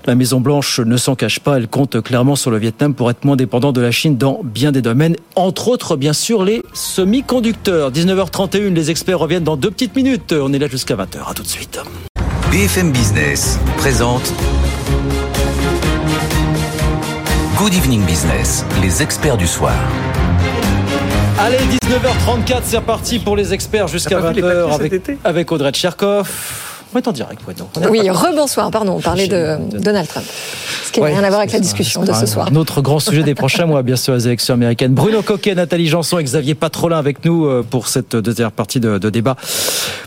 [0.06, 3.24] La Maison Blanche ne s'en cache pas, elle compte clairement sur le Vietnam pour être
[3.24, 7.92] moins dépendant de la Chine dans bien des domaines, entre autres bien sûr les semi-conducteurs.
[7.92, 10.34] 19h31, les experts reviennent dans deux petites minutes.
[10.34, 11.80] On est là jusqu'à 20h, à tout de suite.
[12.52, 14.34] BFM Business présente
[17.58, 19.76] Good Evening Business, les experts du soir.
[21.38, 25.10] Allez, 19h34, c'est reparti pour les experts jusqu'à T'as pas vu les 20h papiers cet
[25.10, 26.71] avec, avec Audrey Tcherkov.
[26.93, 30.25] On est en direct, est Oui, rebonsoir, pardon, on parlait de Donald Trump.
[30.86, 32.51] Ce qui n'a Ouais, rien à voir avec la discussion de ce un- soir.
[32.51, 34.93] Notre grand sujet des prochains mois, bien sûr, les élections américaines.
[34.93, 38.97] Bruno Coquet, Nathalie Janson et Xavier Patrolin avec nous euh, pour cette deuxième partie de,
[38.97, 39.38] de débat.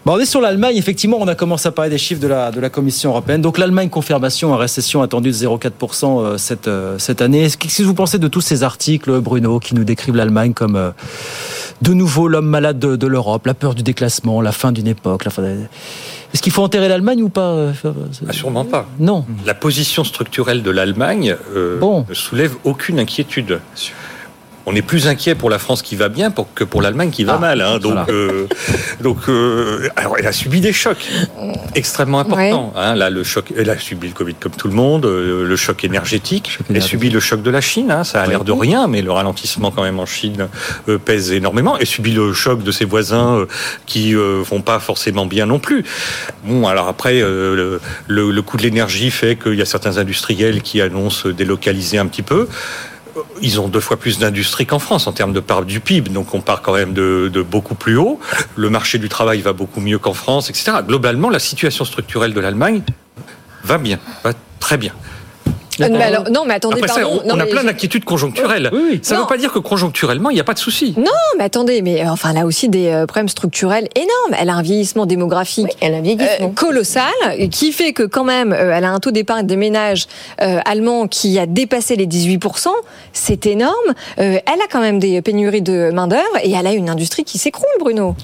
[0.04, 0.76] Bon, on est sur l'Allemagne.
[0.76, 3.40] Effectivement, on a commencé à parler des chiffres de la, de la Commission européenne.
[3.40, 7.48] Donc l'Allemagne, confirmation, en récession attendue de 0,4% euh, cette, euh, cette année.
[7.58, 10.90] Qu'est-ce que vous pensez de tous ces articles, Bruno, qui nous décrivent l'Allemagne comme euh,
[11.80, 15.24] de nouveau l'homme malade de, de l'Europe, la peur du déclassement, la fin d'une époque
[15.24, 15.56] la fin de-
[16.34, 17.72] Est-ce qu'il faut enterrer l'Allemagne ou pas euh,
[18.28, 18.88] Ah, sûrement pas.
[18.98, 19.24] Non.
[19.46, 23.60] La position structurelle de l'Allemagne euh, ne soulève aucune inquiétude.
[24.66, 27.24] On est plus inquiet pour la France qui va bien pour- que pour l'Allemagne qui
[27.24, 27.60] va Ah, mal.
[27.60, 27.78] hein.
[27.78, 28.06] Donc, voilà.
[28.08, 28.46] euh,
[29.00, 31.06] donc euh, alors elle a subi des chocs
[31.74, 32.72] extrêmement importants.
[32.76, 32.94] hein.
[32.94, 35.84] Là, le choc, elle a subi le Covid comme tout le monde, euh, le choc
[35.84, 36.58] énergétique.
[36.70, 37.90] Elle a subi le choc de la Chine.
[37.90, 38.04] hein.
[38.04, 40.48] Ça a l'air de rien, mais le ralentissement quand même en Chine
[40.88, 41.78] euh, pèse énormément.
[41.78, 43.46] Et subit le choc de ses voisins euh,
[43.86, 45.84] qui euh, vont pas forcément bien non plus.
[46.44, 49.98] Bon, alors après, euh, le, le- le coût de l'énergie fait qu'il y a certains
[49.98, 52.48] industriels qui annoncent délocaliser un petit peu.
[53.42, 56.34] Ils ont deux fois plus d'industrie qu'en France en termes de part du PIB, donc
[56.34, 58.18] on part quand même de beaucoup plus haut.
[58.56, 60.72] Le marché du travail va beaucoup mieux qu'en France, etc.
[60.86, 62.82] Globalement, la situation structurelle de l'Allemagne
[63.62, 64.92] va bien, va très bien.
[65.80, 67.20] Euh, mais alors- non, mais attendez, Après ça, pardon.
[67.24, 68.70] on, Non, on a mais plein je- d'inquiétudes conjoncturelles.
[69.02, 70.94] Ça ne veut pas dire que conjoncturellement, il n'y a pas de souci.
[70.96, 74.38] Non, mais attendez, mais euh, enfin, elle a aussi des euh, problèmes structurels énormes.
[74.40, 77.04] Elle a un vieillissement démographique euh, colossal,
[77.50, 80.06] qui fait que quand même, euh, elle a un taux d'épargne des ménages
[80.40, 82.68] euh, allemands qui a dépassé les 18%.
[83.12, 83.74] C'est énorme.
[84.18, 87.24] Euh, elle a quand même des pénuries de main d'œuvre et elle a une industrie
[87.24, 88.14] qui s'écroule, Bruno.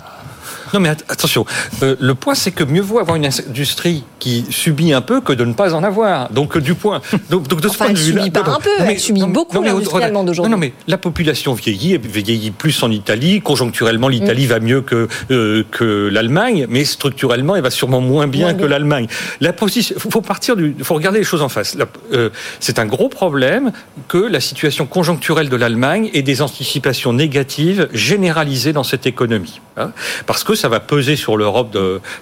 [0.74, 1.44] Non, mais attention,
[1.82, 5.32] euh, le point, c'est que mieux vaut avoir une industrie qui subit un peu que
[5.32, 6.30] de ne pas en avoir.
[6.30, 7.00] Donc, du point.
[7.30, 8.22] Donc, donc de ce point de vue-là.
[8.22, 10.52] subit pas un peu, elle subit beaucoup l'industriellement d'aujourd'hui.
[10.52, 13.40] Non, mais la population vieillit, elle vieillit plus en Italie.
[13.40, 14.48] Conjoncturellement, l'Italie mm.
[14.48, 19.06] va mieux que, euh, que l'Allemagne, mais structurellement, elle va sûrement moins bien que l'Allemagne.
[19.40, 21.76] La position, faut partir du, faut regarder les choses en face.
[22.12, 22.30] Euh,
[22.60, 23.72] c'est un gros problème
[24.08, 29.60] que la situation conjoncturelle de l'Allemagne ait des anticipations négatives généralisées dans cette économie.
[29.76, 29.92] Hein.
[30.26, 31.76] parce que ça va peser sur l'Europe,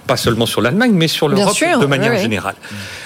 [0.07, 2.55] pas seulement sur l'Allemagne, mais sur l'Europe de manière générale.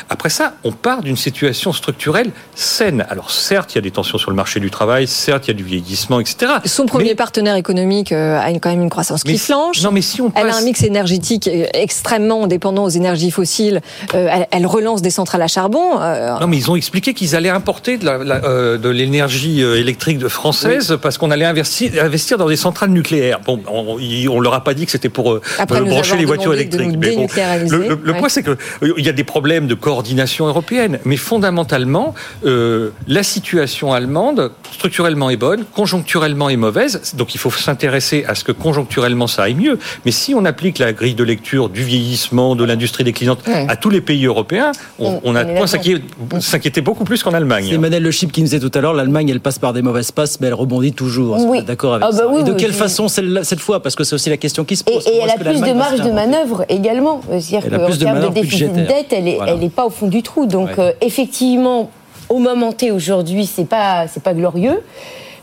[0.09, 3.05] Après ça, on part d'une situation structurelle saine.
[3.09, 5.53] Alors certes, il y a des tensions sur le marché du travail, certes, il y
[5.53, 6.53] a du vieillissement, etc.
[6.65, 9.81] Son premier partenaire économique euh, a quand même une croissance qui flanche.
[9.81, 13.81] Non, mais si on Elle a un mix énergétique euh, extrêmement dépendant aux énergies fossiles.
[14.13, 15.99] elle, relance des centrales à charbon.
[15.99, 21.31] Non, mais ils ont expliqué qu'ils allaient importer de l'énergie électrique de française parce qu'on
[21.31, 23.39] allait investir, investir dans des centrales nucléaires.
[23.45, 23.97] Bon, on,
[24.29, 26.97] on leur a pas dit que c'était pour euh, brancher les voitures électriques.
[26.97, 30.99] Mais bon, le, point, c'est qu'il euh, y a des problèmes de coordination européenne.
[31.05, 32.13] Mais fondamentalement,
[32.45, 37.13] euh, la situation allemande, structurellement, est bonne, conjoncturellement est mauvaise.
[37.15, 39.79] Donc il faut s'intéresser à ce que conjoncturellement ça aille mieux.
[40.05, 43.89] Mais si on applique la grille de lecture du vieillissement, de l'industrie déclinante à tous
[43.89, 47.65] les pays européens, on, a de quoi s'inquiéter beaucoup plus qu'en Allemagne.
[47.69, 49.81] C'est Emmanuel Le Chip qui nous disait tout à l'heure, l'Allemagne, elle passe par des
[49.81, 51.37] mauvaises passes, mais elle rebondit toujours.
[51.63, 52.39] D'accord avec ah bah ça.
[52.39, 55.05] Et de quelle façon cette fois Parce que c'est aussi la question qui se pose.
[55.07, 57.21] Et, elle a plus de marge de manœuvre également.
[57.39, 60.45] C'est-à-dire qu'en termes de, déficit de dette, elle n'est pas au fond du trou.
[60.45, 61.89] Donc euh, effectivement,
[62.29, 64.81] au moment T aujourd'hui, c'est pas c'est pas glorieux.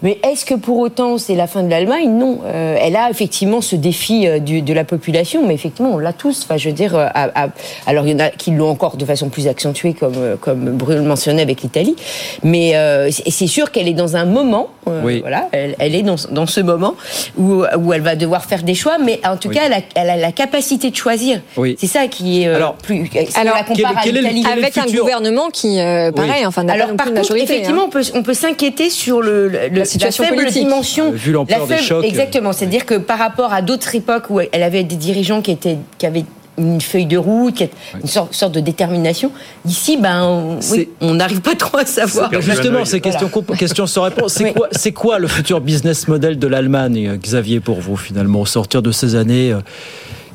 [0.02, 2.10] Mais est-ce que pour autant c'est la fin de l'Allemagne?
[2.10, 2.40] Non.
[2.44, 6.12] Euh, elle a effectivement ce défi euh, du, de la population, mais effectivement on l'a
[6.12, 6.42] tous.
[6.44, 9.48] Enfin, je veux dire, alors il y en a qui l'ont encore de façon plus
[9.48, 11.96] accentuée, comme comme Bruno le mentionnait avec l'Italie.
[12.42, 12.74] Mais
[13.10, 16.94] c'est sûr qu'elle est dans un moment euh, voilà, elle, est dans, dans, ce moment
[17.36, 20.10] où, où, elle va devoir faire des choix, mais en tout cas, elle a, elle
[20.10, 21.40] a, la capacité de choisir.
[21.78, 23.08] C'est ça qui est euh, alors, plus.
[23.34, 27.82] alors, la à avec un gouvernement qui, euh, pareil, enfin, n'a pas par contre, effectivement,
[27.82, 27.86] hein.
[27.86, 30.64] on peut, on peut s'inquiéter sur le, la, situation faible politique.
[30.64, 31.12] dimension.
[31.12, 32.04] Vu l'ampleur des chocs.
[32.04, 35.78] Exactement, c'est-à-dire que par rapport à d'autres époques où elle avait des dirigeants qui étaient
[35.98, 36.24] qui avaient
[36.58, 37.62] une feuille de route,
[37.94, 39.32] une sorte, de détermination.
[39.64, 40.58] Ici, ben,
[41.00, 42.30] on n'arrive pas trop à savoir.
[42.40, 44.34] Justement, c'est question, question sans réponse.
[44.72, 48.82] C'est quoi, quoi, le futur business model de l'Allemagne, Xavier, pour vous, finalement, au sortir
[48.82, 49.60] de ces années euh,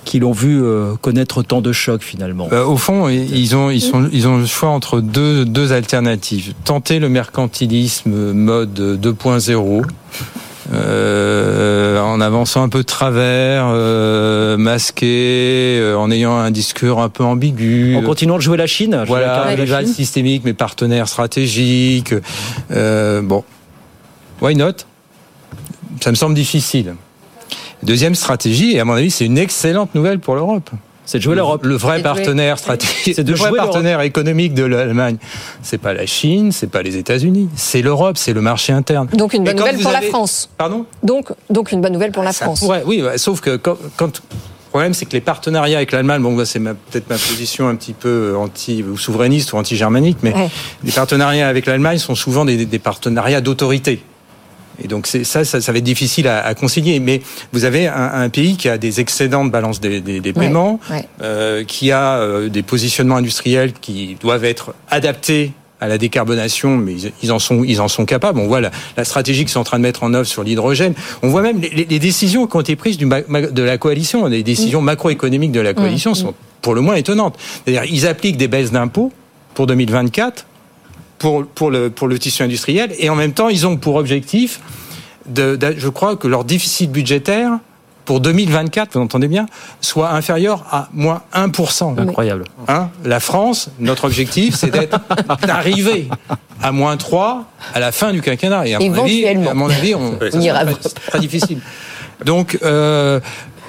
[0.05, 3.81] qui l'ont vu euh, connaître tant de chocs finalement bah, Au fond, ils ont, ils,
[3.81, 6.53] sont, ils ont le choix entre deux, deux alternatives.
[6.63, 9.83] Tenter le mercantilisme mode 2.0
[10.73, 17.09] euh, en avançant un peu de travers, euh, masqué, euh, en ayant un discours un
[17.09, 17.95] peu ambigu.
[17.95, 19.03] En continuant de jouer la Chine.
[19.07, 22.13] Voilà, rival systémique, mais partenaire stratégique.
[22.71, 23.43] Euh, bon,
[24.41, 24.73] why not?
[26.01, 26.95] Ça me semble difficile.
[27.83, 30.69] Deuxième stratégie, et à mon avis, c'est une excellente nouvelle pour l'Europe.
[31.05, 31.63] C'est de jouer l'Europe.
[31.63, 35.17] Le vrai partenaire stratégique, c'est de le vrai partenaire économique de l'Allemagne.
[35.61, 39.07] C'est pas la Chine, c'est pas les États-Unis, c'est l'Europe, c'est le marché interne.
[39.13, 40.49] Donc une bonne nouvelle pour la France.
[40.57, 40.85] Pardon?
[41.03, 42.65] Donc donc une bonne nouvelle pour la France.
[42.85, 46.59] oui, sauf que quand, quand le problème, c'est que les partenariats avec l'Allemagne, bon, c'est
[46.59, 50.33] peut-être ma position un petit peu anti ou souverainiste ou anti-germanique, mais
[50.83, 54.01] les partenariats avec l'Allemagne sont souvent des, des partenariats d'autorité.
[54.83, 56.99] Et donc ça, ça, ça, va être difficile à, à concilier.
[56.99, 57.21] Mais
[57.53, 60.79] vous avez un, un, pays qui a des excédents de balance des, des, des paiements,
[61.21, 66.95] Euh, qui a euh, des positionnements industriels qui doivent être adaptés à la décarbonation, mais
[67.21, 68.39] ils, en sont ils en sont capables.
[68.39, 70.93] On voit la, la stratégie qu'ils sont en train de mettre en œuvre sur l'hydrogène.
[71.21, 74.43] On voit même les, les, décisions qui ont été prises du, de la coalition, les
[74.43, 74.85] décisions mm.
[74.85, 76.15] macroéconomiques de la coalition mm.
[76.15, 77.37] sont pour le moins étonnantes.
[77.65, 79.11] C'est-à-dire ils appliquent des baisses d'impôts
[79.53, 80.45] pour 2024
[81.25, 82.93] pour, pour, le, pour le tissu industriel.
[82.99, 84.59] Et en même temps, ils ont pour objectif,
[85.25, 87.53] de, je crois que leur déficit budgétaire
[88.05, 89.47] pour 2024, vous entendez bien,
[89.81, 91.99] soit inférieur à moins 1%.
[91.99, 92.43] Incroyable.
[92.67, 94.99] Hein la France, notre objectif, c'est d'être
[95.47, 96.09] d'arriver
[96.61, 98.67] à moins 3 à la fin du quinquennat.
[98.67, 100.63] Et à mon avis, à mon avis on, on ira.
[101.07, 101.59] très difficile.
[102.23, 103.19] Donc, euh,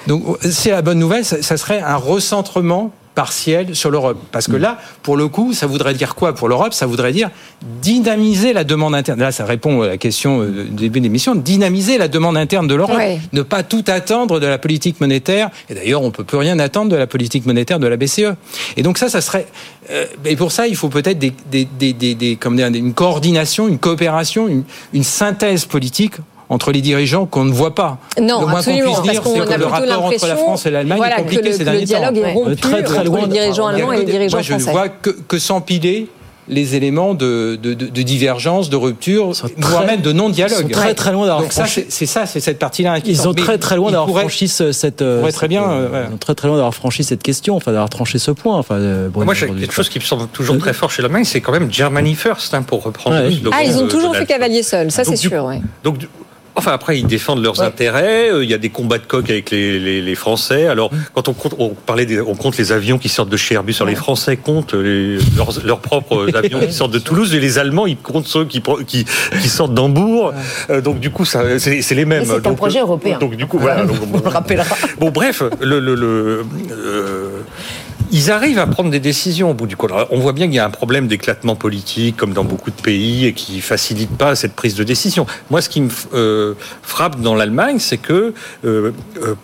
[0.05, 4.19] donc c'est la bonne nouvelle, ça, ça serait un recentrement partielle sur l'Europe.
[4.31, 4.61] Parce que mm.
[4.61, 6.71] là, pour le coup, ça voudrait dire quoi pour l'Europe?
[6.71, 7.31] Ça voudrait dire
[7.81, 9.19] dynamiser la demande interne.
[9.19, 11.33] Là, ça répond à la question euh, du début de l'émission.
[11.33, 13.01] Dynamiser la demande interne de l'Europe.
[13.33, 15.49] Ne pas tout attendre de la politique monétaire.
[15.67, 18.35] Et d'ailleurs, on peut plus rien attendre de la politique monétaire de la BCE.
[18.77, 19.47] Et donc ça, ça serait...
[19.89, 23.67] Euh, et pour ça, il faut peut-être des, des, des, des, comme dire, une coordination,
[23.67, 26.13] une coopération, une, une synthèse politique
[26.49, 27.97] entre les dirigeants qu'on ne voit pas.
[28.21, 30.97] Non, le moins qu'on puisse dire, c'est que le rapport entre la France et l'Allemagne
[30.97, 32.27] voilà, est compliqué que le, ces derniers le dialogue temps.
[32.27, 34.67] est rompu très, très loin les dirigeants allemands et les dirigeants moi, je français.
[34.67, 36.07] ne vois que, que s'empiler
[36.49, 40.67] les éléments de, de, de, de divergence, de rupture, voire même de non-dialogue.
[40.69, 42.99] Ils sont très très loin d'avoir Donc ça, franchi- c'est c'est ça, c'est cette partie-là.
[43.03, 45.01] Ils sont très très loin ils d'avoir pourraient- franchi ce- cette.
[45.01, 46.05] euh, très bien, euh, euh, ouais.
[46.07, 48.55] ils sont très très loin d'avoir franchi cette question, enfin d'avoir tranché ce point.
[48.57, 51.25] Enfin, euh, Bruno, Moi, j'ai quelque chose qui me semble toujours très fort chez l'Allemagne,
[51.25, 53.23] c'est quand même Germany First, hein, pour reprendre Ouais.
[53.25, 55.43] le slogan Ah, ils ont toujours fait cavalier seul, ça c'est sûr.
[55.43, 55.59] ouais.
[55.83, 55.97] Donc,
[56.57, 58.29] enfin, après, ils défendent leurs intérêts.
[58.31, 60.67] euh, Il y a des combats de coq avec les, les, les Français.
[60.67, 63.55] Alors, quand on compte, on parlait, des, on compte les avions qui sortent de chez
[63.55, 63.75] Airbus.
[63.77, 67.57] Alors, les Français comptent les, leurs, leurs propres avions qui sortent de Toulouse, et les
[67.59, 69.05] Allemands, ils comptent ceux qui, qui,
[69.41, 70.33] qui sortent d'Hambourg.
[70.69, 72.25] Euh, donc, du coup, ça, c'est, c'est les mêmes.
[72.25, 73.17] C'est un projet euh, européen.
[73.19, 73.85] Donc, du coup, voilà.
[73.85, 74.75] donc, On le rappellera.
[74.99, 77.29] Bon, bref, le, le, le, euh,
[78.11, 79.91] ils arrivent à prendre des décisions au bout du compte.
[79.91, 82.81] Alors, On voit bien qu'il y a un problème d'éclatement politique, comme dans beaucoup de
[82.81, 85.25] pays, et qui facilite pas cette prise de décision.
[85.49, 88.33] Moi, ce qui me euh, frappe dans l'Allemagne, c'est que
[88.65, 88.91] euh,
[89.23, 89.35] euh,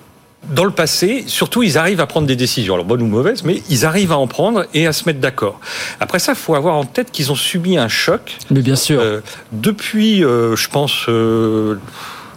[0.51, 3.63] dans le passé, surtout, ils arrivent à prendre des décisions, alors bonnes ou mauvaises, mais
[3.69, 5.59] ils arrivent à en prendre et à se mettre d'accord.
[6.01, 8.37] Après ça, il faut avoir en tête qu'ils ont subi un choc.
[8.51, 8.99] Mais bien sûr.
[8.99, 9.21] Euh,
[9.53, 11.79] depuis, euh, je pense, euh,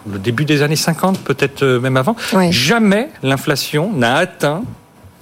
[0.09, 2.53] le début des années 50, peut-être même avant, Ouais.
[2.53, 4.63] jamais l'inflation n'a atteint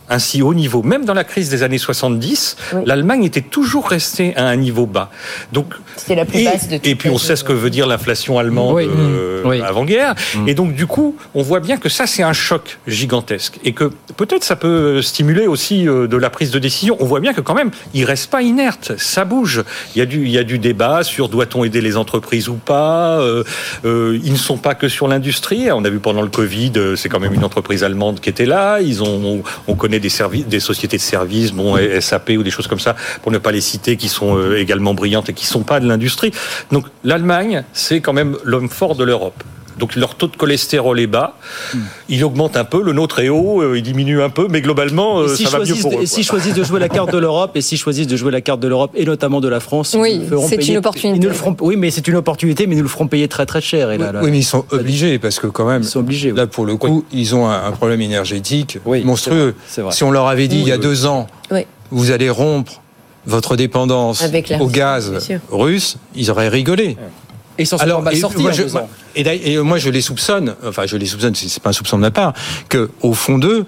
[0.09, 0.83] un si haut niveau.
[0.83, 5.11] Même dans la crise des années 70, l'Allemagne était toujours restée à un niveau bas.
[5.53, 7.87] Donc, C'était la plus et, basse de et puis on sait ce que veut dire
[7.87, 8.87] l'inflation allemande Oui.
[8.89, 9.61] euh, Oui.
[9.63, 10.15] avant-guerre.
[10.47, 13.91] Et donc du coup, on voit bien que ça c'est un choc gigantesque et que
[14.17, 16.97] peut-être ça peut stimuler aussi euh, de la prise de décision.
[17.01, 19.63] On voit bien que quand même, il reste pas inerte, ça bouge.
[19.95, 22.55] Il y a du il y a du débat sur doit-on aider les entreprises ou
[22.55, 23.19] pas.
[23.21, 23.45] Euh,
[23.85, 25.71] euh, ils ne sont pas que sur l'industrie.
[25.73, 28.81] On a vu pendant le Covid, c'est quand même une entreprise allemande qui était là.
[28.81, 32.81] Ils ont on, on connaît des sociétés de services, bon SAP ou des choses comme
[32.81, 35.81] ça, pour ne pas les citer, qui sont euh, également brillantes et qui sont pas
[35.81, 36.33] de l'industrie.
[36.73, 39.43] Donc l'Allemagne, c'est quand même l'homme fort de l'Europe.
[39.79, 41.37] Donc leur taux de cholestérol est bas,
[42.09, 45.19] il augmente un peu, le nôtre est haut, euh, il diminue un peu, mais globalement
[45.19, 46.03] euh, s'ils ça va mieux choisissent, pour de- eux.
[46.03, 48.41] et s'ils choisissent de jouer la carte de l'Europe, et s'ils choisissent de jouer la
[48.41, 50.79] carte de l'Europe, et notamment de la France, Oui, ils nous feront c'est payer- une
[50.79, 51.19] opportunité.
[51.19, 53.27] ils nous le feront- oui, mais c'est une opportunité, mais ils nous le feront payer
[53.29, 53.91] très très cher.
[53.91, 56.31] Et là, là- Oui, mais ils sont obligés parce que quand même, Ils sont obligés.
[56.31, 56.39] oui.
[56.39, 59.55] là pour le coup, ils ont un, un problème énergétique Oui, monstrueux.
[59.75, 59.93] vrai, vrai.
[59.93, 61.67] Si on leur avait dit il y a Oui, deux ans, Oui.
[61.91, 62.81] vous allez rompre
[63.27, 65.13] votre dépendance Avec au gaz
[65.51, 66.97] russe, ils auraient rigolé.
[67.59, 68.89] Et s'en mal et moi, en je, deux ans.
[69.15, 72.11] et, moi, je les soupçonne, enfin, je les soupçonne, c'est pas un soupçon de ma
[72.11, 72.33] part,
[72.69, 73.65] que au fond d'eux,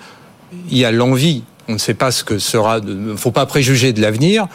[0.70, 1.42] il y a l'envie.
[1.68, 2.78] On ne sait pas ce que sera.
[2.78, 4.46] Il ne faut pas préjuger de l'avenir.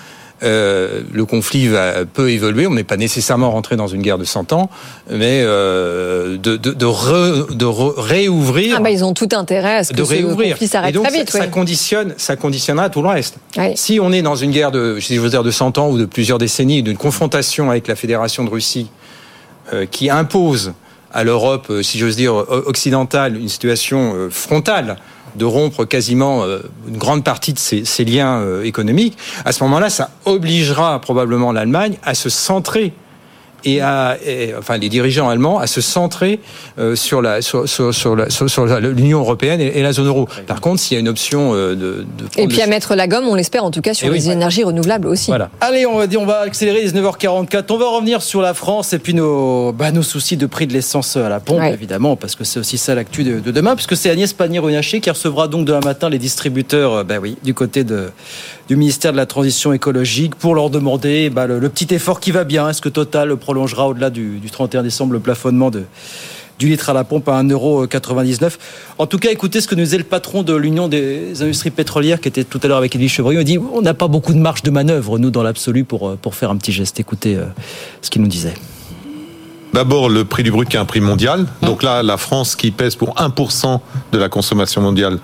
[0.44, 2.66] Euh, le conflit va, peut évoluer.
[2.66, 4.72] On n'est pas nécessairement rentré dans une guerre de 100 ans,
[5.12, 8.76] mais euh, de, de, de, re- de re- réouvrir.
[8.78, 10.54] Ah bah ils ont tout intérêt à ce que de ce réouvrir.
[10.54, 11.30] conflit Et s'arrête très vite.
[11.30, 11.50] ça, ça ouais.
[11.52, 13.36] conditionne, ça conditionnera tout le reste.
[13.56, 13.74] Ouais.
[13.76, 16.06] Si on est dans une guerre de, je veux dire, de 100 ans ou de
[16.06, 19.01] plusieurs décennies, d'une confrontation avec la Fédération de Russie, euh,
[19.92, 20.74] qui impose
[21.14, 24.98] à l'Europe, euh, si j'ose dire, occidentale, une situation euh, frontale
[25.36, 29.90] de rompre quasiment euh, une grande partie de ses, liens euh, économiques, à ce moment-là,
[29.90, 32.94] ça obligera probablement l'Allemagne à se centrer
[33.64, 36.40] et à, et, enfin les dirigeants allemands à se centrer
[36.80, 40.08] euh, sur la sur sur sur la- sur- sur l'Union européenne et, et la zone
[40.08, 40.28] euro.
[40.48, 42.06] Par contre, s'il y a une option euh, de, de
[42.38, 44.18] Et puis le- à mettre la gomme, on l'espère en tout cas sur Eh oui.
[44.18, 45.28] les énergies renouvelables aussi.
[45.32, 45.50] voilà.
[45.62, 47.66] Allez, on va dire, on va accélérer 19h44.
[47.70, 50.74] On va revenir sur la France et puis nos, bah, nos soucis de prix de
[50.74, 51.74] l'essence à la pompe, Ouais.
[51.74, 55.10] évidemment, parce que c'est aussi ça l'actu de, de demain, puisque c'est Agnès Pannier-Runacher qui
[55.10, 58.10] recevra donc demain matin les distributeurs, euh, bah oui, du côté de,
[58.72, 62.32] du ministère de la Transition écologique pour leur demander bah, le, le petit effort qui
[62.32, 62.70] va bien.
[62.70, 65.84] Est-ce que Total prolongera au-delà du, du 31 décembre le plafonnement de
[66.58, 68.54] du litre à la pompe à 1,99€.
[68.98, 72.22] En tout cas, écoutez ce que nous disait le patron de l'Union des industries pétrolières
[72.22, 73.42] qui était tout à l'heure avec Edwige Chevrillon.
[73.42, 76.16] Il dit on n'a pas beaucoup de marge de manœuvre, nous, dans l'absolu, pour, euh,
[76.22, 76.98] pour faire un petit geste.
[76.98, 77.44] Écoutez euh,
[78.02, 78.54] ce qu'il nous disait.
[79.74, 81.46] D'abord, le prix du brut qui est un prix mondial.
[81.62, 83.82] Donc là, la France qui pèse pour 1%
[84.14, 85.20] de la consommation mondiale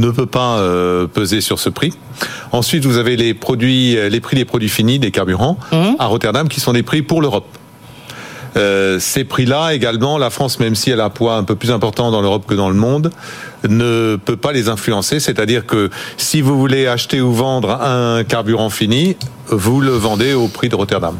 [0.00, 1.94] ne peut pas euh, peser sur ce prix.
[2.52, 5.58] Ensuite, vous avez les produits, euh, les prix des produits finis, des carburants,
[5.98, 7.46] à Rotterdam, qui sont des prix pour l'Europe.
[8.56, 11.70] Euh, ces prix-là également, la France, même si elle a un poids un peu plus
[11.70, 13.10] important dans l'Europe que dans le monde,
[13.68, 15.20] ne peut pas les influencer.
[15.20, 19.16] C'est-à-dire que si vous voulez acheter ou vendre un carburant fini,
[19.48, 21.14] vous le vendez au prix de Rotterdam.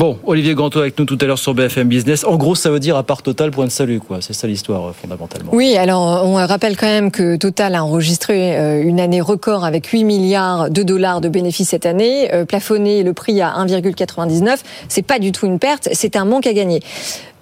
[0.00, 2.24] Bon, Olivier Ganto avec nous tout à l'heure sur BFM Business.
[2.24, 4.22] En gros, ça veut dire à part Total, point de salut, quoi.
[4.22, 5.50] C'est ça l'histoire, euh, fondamentalement.
[5.52, 9.84] Oui, alors on rappelle quand même que Total a enregistré euh, une année record avec
[9.84, 14.60] 8 milliards de dollars de bénéfices cette année, euh, plafonné le prix à 1,99.
[14.88, 16.80] C'est pas du tout une perte, c'est un manque à gagner.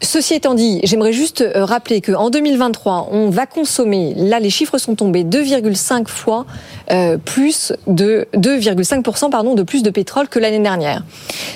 [0.00, 4.94] Ceci étant dit, j'aimerais juste rappeler qu'en 2023, on va consommer, là les chiffres sont
[4.94, 6.46] tombés, 2,5 fois
[7.24, 11.02] plus de 2,5% pardon de plus de pétrole que l'année dernière.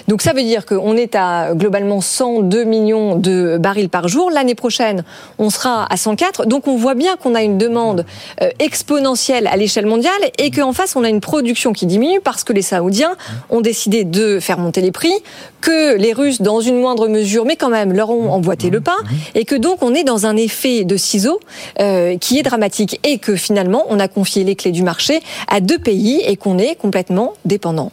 [0.08, 4.30] Donc ça veut dire qu'on on est à globalement 102 millions de barils par jour.
[4.30, 5.04] L'année prochaine,
[5.38, 6.44] on sera à 104.
[6.44, 8.04] Donc on voit bien qu'on a une demande
[8.42, 12.44] euh, exponentielle à l'échelle mondiale et qu'en face, on a une production qui diminue parce
[12.44, 13.16] que les Saoudiens
[13.48, 15.14] ont décidé de faire monter les prix,
[15.62, 18.98] que les Russes, dans une moindre mesure, mais quand même, leur ont emboîté le pas,
[19.34, 21.40] et que donc on est dans un effet de ciseaux
[21.80, 25.60] euh, qui est dramatique et que finalement, on a confié les clés du marché à
[25.60, 27.92] deux pays et qu'on est complètement dépendant.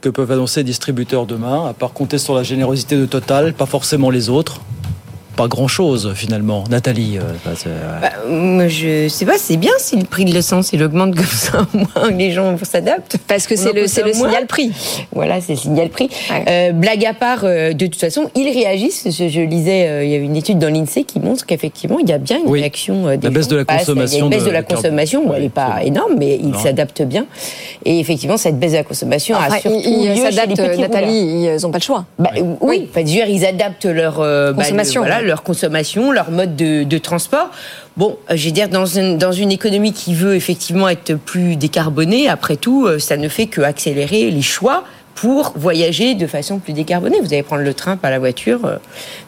[0.00, 3.66] Que peuvent annoncer les distributeurs demain, à part compter sur la générosité de Total, pas
[3.66, 4.60] forcément les autres
[5.36, 6.64] pas grand-chose finalement.
[6.70, 10.82] Nathalie euh, euh, bah, Je sais pas, c'est bien si le prix de l'essence il
[10.82, 13.18] augmente comme ça, moins les gens s'adaptent.
[13.28, 14.72] Parce que c'est le, le signal prix.
[15.12, 16.08] Voilà, c'est le signal prix.
[16.48, 19.06] Euh, blague à part, de toute façon, ils réagissent.
[19.10, 22.18] Je, lisais, il y a une étude dans l'INSEE qui montre qu'effectivement, il y a
[22.18, 24.16] bien une réaction des La baisse de la consommation.
[24.16, 27.02] Il y a une baisse de, la consommation, elle n'est pas énorme, mais ils s'adaptent
[27.02, 27.26] bien.
[27.84, 31.78] Et effectivement, cette baisse de la consommation a surtout ils s'adaptent, Nathalie, ils n'ont pas
[31.78, 32.06] le choix.
[32.18, 32.30] Bah,
[32.62, 33.24] oui, oui.
[33.28, 37.50] ils adaptent leur bah, consommation leur consommation, leur mode de, transport.
[37.96, 41.56] Bon, euh, je vais dire, dans une, dans une économie qui veut effectivement être plus
[41.56, 44.84] décarbonée, après tout, euh, ça ne fait que accélérer les choix
[45.16, 47.18] pour voyager de façon plus décarbonée.
[47.20, 48.64] Vous allez prendre le train, pas la voiture.
[48.66, 48.76] Euh.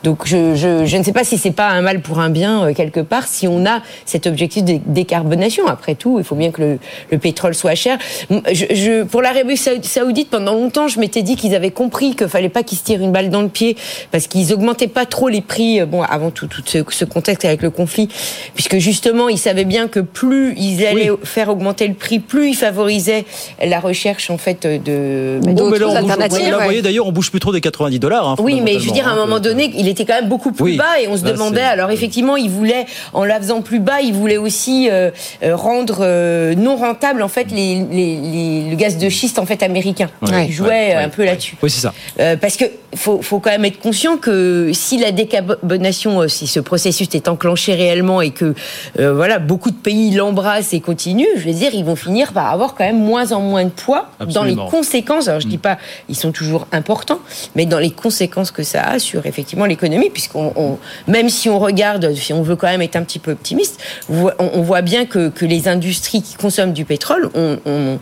[0.05, 2.63] Donc je, je, je ne sais pas si c'est pas un mal pour un bien
[2.63, 5.67] euh, quelque part, si on a cet objectif de décarbonation.
[5.67, 6.79] Après tout, il faut bien que le,
[7.11, 7.99] le pétrole soit cher.
[8.31, 12.51] Je, je, pour l'Arabie saoudite, pendant longtemps, je m'étais dit qu'ils avaient compris qu'il fallait
[12.51, 13.77] pas qu'ils se tirent une balle dans le pied
[14.11, 15.81] parce qu'ils augmentaient pas trop les prix.
[15.81, 18.09] Euh, bon, avant tout, tout ce, ce, contexte avec le conflit,
[18.55, 22.57] puisque justement, ils savaient bien que plus ils allaient faire augmenter le prix, plus ils
[22.57, 23.25] favorisaient
[23.65, 25.41] la recherche en fait de
[25.79, 28.29] là, vous voyez, d'ailleurs, on bouge plus trop des 90 dollars.
[28.29, 30.53] Hein, oui, mais je veux dire, à un moment donné, il était quand même beaucoup
[30.53, 31.61] plus bas et on se demandait.
[31.61, 35.11] Alors effectivement, il voulait, en la faisant plus bas, il voulait aussi euh,
[35.43, 39.63] euh, rendre euh, non rentable en fait les, les, le gaz de schiste en fait
[39.63, 40.09] américain.
[40.23, 41.57] il jouait un peu là-dessus.
[41.63, 41.93] Oui, c'est ça.
[42.37, 42.65] parce que
[42.95, 47.75] faut, faut quand même être conscient que si la décarbonation, si ce processus est enclenché
[47.75, 48.55] réellement et que
[48.97, 52.75] voilà beaucoup de pays l'embrassent et continuent, je veux dire, ils vont finir par avoir
[52.75, 55.29] quand même moins en moins de poids dans les conséquences.
[55.29, 55.61] Alors je dis mm.
[55.61, 55.79] pas
[56.09, 57.21] ils sont toujours importants,
[57.55, 62.15] mais dans les conséquences que ça a sur effectivement l'économie, puisqu'on, même si on regarde,
[62.15, 65.69] si on veut quand même être un petit peu optimiste, on, voit bien que, les
[65.69, 67.99] industries qui consomment du pétrole ont,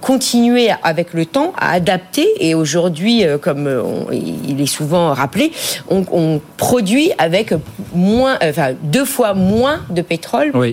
[0.00, 3.82] continué avec le temps à adapter, et aujourd'hui, euh, comme euh,
[4.26, 5.52] il est souvent rappelé,
[5.88, 7.52] on, produit avec
[7.94, 10.72] moins, enfin deux fois moins de pétrole, euh,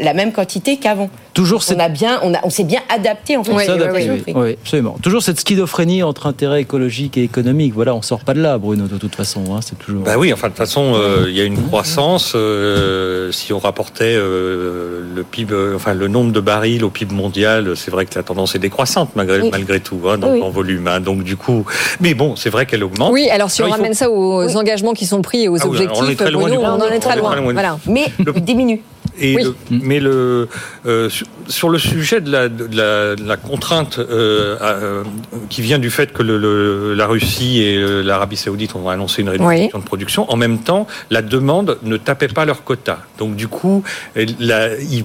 [0.00, 1.10] la même quantité qu'avant.
[1.34, 3.52] Toujours on a bien, on, a, on s'est bien adapté en fait.
[3.52, 4.96] Oui, absolument.
[5.02, 7.74] Toujours cette schizophrénie entre intérêt écologique et économique.
[7.74, 9.42] Voilà, on sort pas de là, Bruno, de toute façon.
[9.50, 10.04] Hein, c'est toujours.
[10.04, 12.34] Bah oui, enfin de toute façon, euh, il y a une croissance.
[12.36, 17.76] Euh, si on rapportait euh, le PIB, enfin le nombre de barils au PIB mondial,
[17.76, 20.86] c'est vrai que la tendance est décroissante malgré malgré tout, hein, donc en volume.
[20.86, 21.64] Hein, donc du coup,
[22.00, 22.93] mais bon, c'est vrai que augmente.
[23.10, 26.08] Oui, alors si on ramène ça aux engagements qui sont pris et aux objectifs, on,
[26.08, 27.40] est très loin on en est très loin.
[27.52, 27.78] Voilà.
[27.86, 28.82] Mais diminue.
[29.20, 29.36] Et
[29.70, 30.48] mais le,
[30.86, 31.08] euh,
[31.46, 35.04] sur le sujet de la, de la, contrainte euh, euh,
[35.48, 39.78] qui vient du fait que le, la Russie et l'Arabie Saoudite ont annoncé une réduction
[39.78, 42.98] de production, en même temps, la demande ne tapait pas leur quota.
[43.18, 43.84] Donc du coup,
[44.40, 45.04] la, ils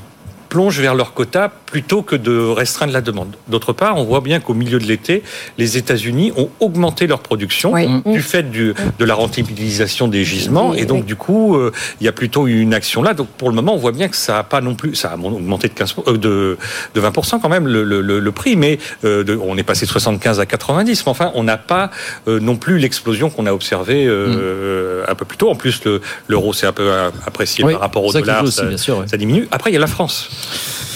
[0.50, 3.36] plongent vers leur quota plutôt que de restreindre la demande.
[3.48, 5.24] D'autre part, on voit bien qu'au milieu de l'été,
[5.58, 7.74] les États-Unis ont augmenté leur production
[8.06, 11.72] du fait du, de la rentabilisation des gisements, et donc du coup, euh,
[12.02, 13.14] il y a plutôt une action là.
[13.14, 15.16] Donc pour le moment, on voit bien que ça a pas non plus, ça a
[15.16, 16.58] augmenté de 15, euh, de,
[16.96, 19.92] de 20 quand même le, le, le prix, mais euh, de, on est passé de
[19.92, 21.06] 75 à 90.
[21.06, 21.92] Mais enfin, on n'a pas
[22.28, 25.06] non plus l'explosion qu'on a observée mm.
[25.08, 25.50] un peu plus tôt.
[25.50, 25.82] En plus,
[26.28, 26.92] l'euro s'est un peu
[27.26, 29.48] apprécié par rapport au dollar, ça, ça diminue.
[29.52, 30.30] Après, il y a la France.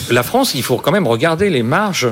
[0.09, 2.09] La France, il faut quand même regarder les marges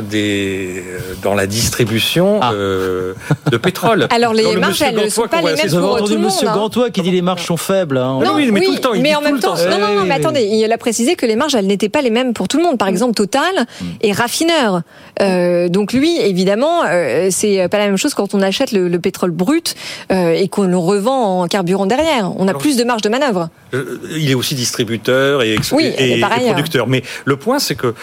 [0.00, 0.84] des,
[1.22, 2.52] dans la distribution ah.
[2.52, 3.14] euh,
[3.50, 4.08] de pétrole.
[4.14, 5.92] Alors les marges, elles ne sont pas les mêmes pour tout le monde.
[5.94, 6.54] entendu Monsieur hein.
[6.54, 7.98] Gantois qui dit les marges sont faibles.
[7.98, 8.20] Hein.
[8.22, 10.14] Non, oui, mais tout le temps, il mais en même temps, non, non, non, mais
[10.14, 12.62] attendez, il a précisé que les marges, elles n'étaient pas les mêmes pour tout le
[12.62, 12.78] monde.
[12.78, 13.84] Par exemple, Total mm.
[14.02, 14.82] est raffineur.
[15.20, 19.30] Euh, donc lui, évidemment, euh, c'est pas la même chose quand on achète le, pétrole
[19.30, 19.74] brut
[20.10, 22.32] euh, et qu'on le revend en carburant derrière.
[22.36, 23.48] On a plus de marge de manœuvre.
[23.74, 26.86] Euh, il est aussi distributeur et, et, et producteur.
[26.86, 27.94] Mais le point, c'est que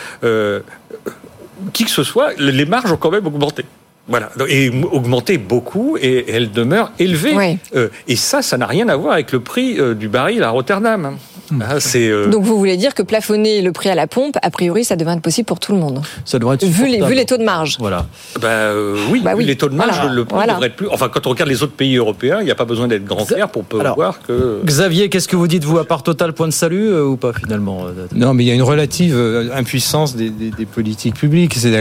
[1.74, 3.66] qui que ce soit, les marges ont quand même augmenté.
[4.08, 7.60] Voilà, et augmenté beaucoup, et elles demeurent élevées.
[7.76, 10.50] Euh, et ça, ça n'a rien à voir avec le prix euh, du baril à
[10.50, 11.18] Rotterdam.
[11.62, 14.84] Ah, euh, Donc vous voulez dire que plafonner le prix à la pompe, a priori,
[14.84, 17.26] ça devrait être possible pour tout le monde Ça devrait être vu les, vu les
[17.26, 17.78] taux de marge.
[17.80, 18.06] Voilà.
[18.42, 19.46] bah, euh, oui, Bah oui.
[19.46, 20.14] les taux de marge, Voilà.
[20.14, 20.54] le prix Voilà.
[20.54, 20.88] devrait être plus.
[20.92, 23.26] Enfin, quand on regarde les autres pays européens, il n'y a pas besoin d'être grand
[23.26, 24.62] clair pour Alors, voir que.
[24.66, 27.34] Xavier, qu'est-ce que vous dites, vous, à part Total Point de Salut euh, ou pas
[27.34, 27.86] finalement
[28.16, 29.18] Non, mais il y a une relative
[29.54, 31.56] impuissance des, des- des politiques publiques.
[31.56, 31.78] C'est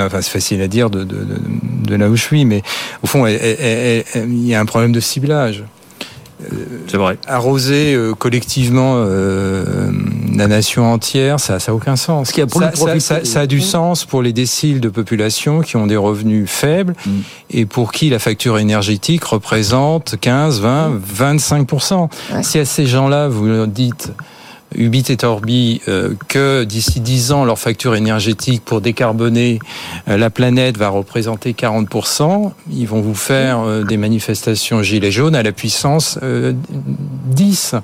[0.00, 2.62] enfin, c'est facile à dire de, de, de- de là où je suis, mais
[3.02, 5.64] au fond, il y a un problème de ciblage.
[6.88, 7.18] C'est vrai.
[7.26, 9.90] Arroser euh, collectivement euh,
[10.34, 12.28] la nation entière, ça n'a aucun sens.
[12.28, 14.88] Ce qui a pour ça, ça- ça- ça a du sens pour les déciles de
[14.88, 17.10] population qui ont des revenus faibles Mm.
[17.50, 22.08] et pour qui la facture énergétique représente 15, 20, 25%
[22.42, 24.12] Si à ces gens-là, vous leur dites
[24.74, 29.58] Ubit et Orbi euh, que d'ici 10 ans, leur facture énergétique pour décarboner
[30.08, 35.34] euh, la planète va représenter 40%, ils vont vous faire euh, des manifestations gilets jaunes
[35.34, 36.52] à la puissance euh,
[37.26, 37.74] 10.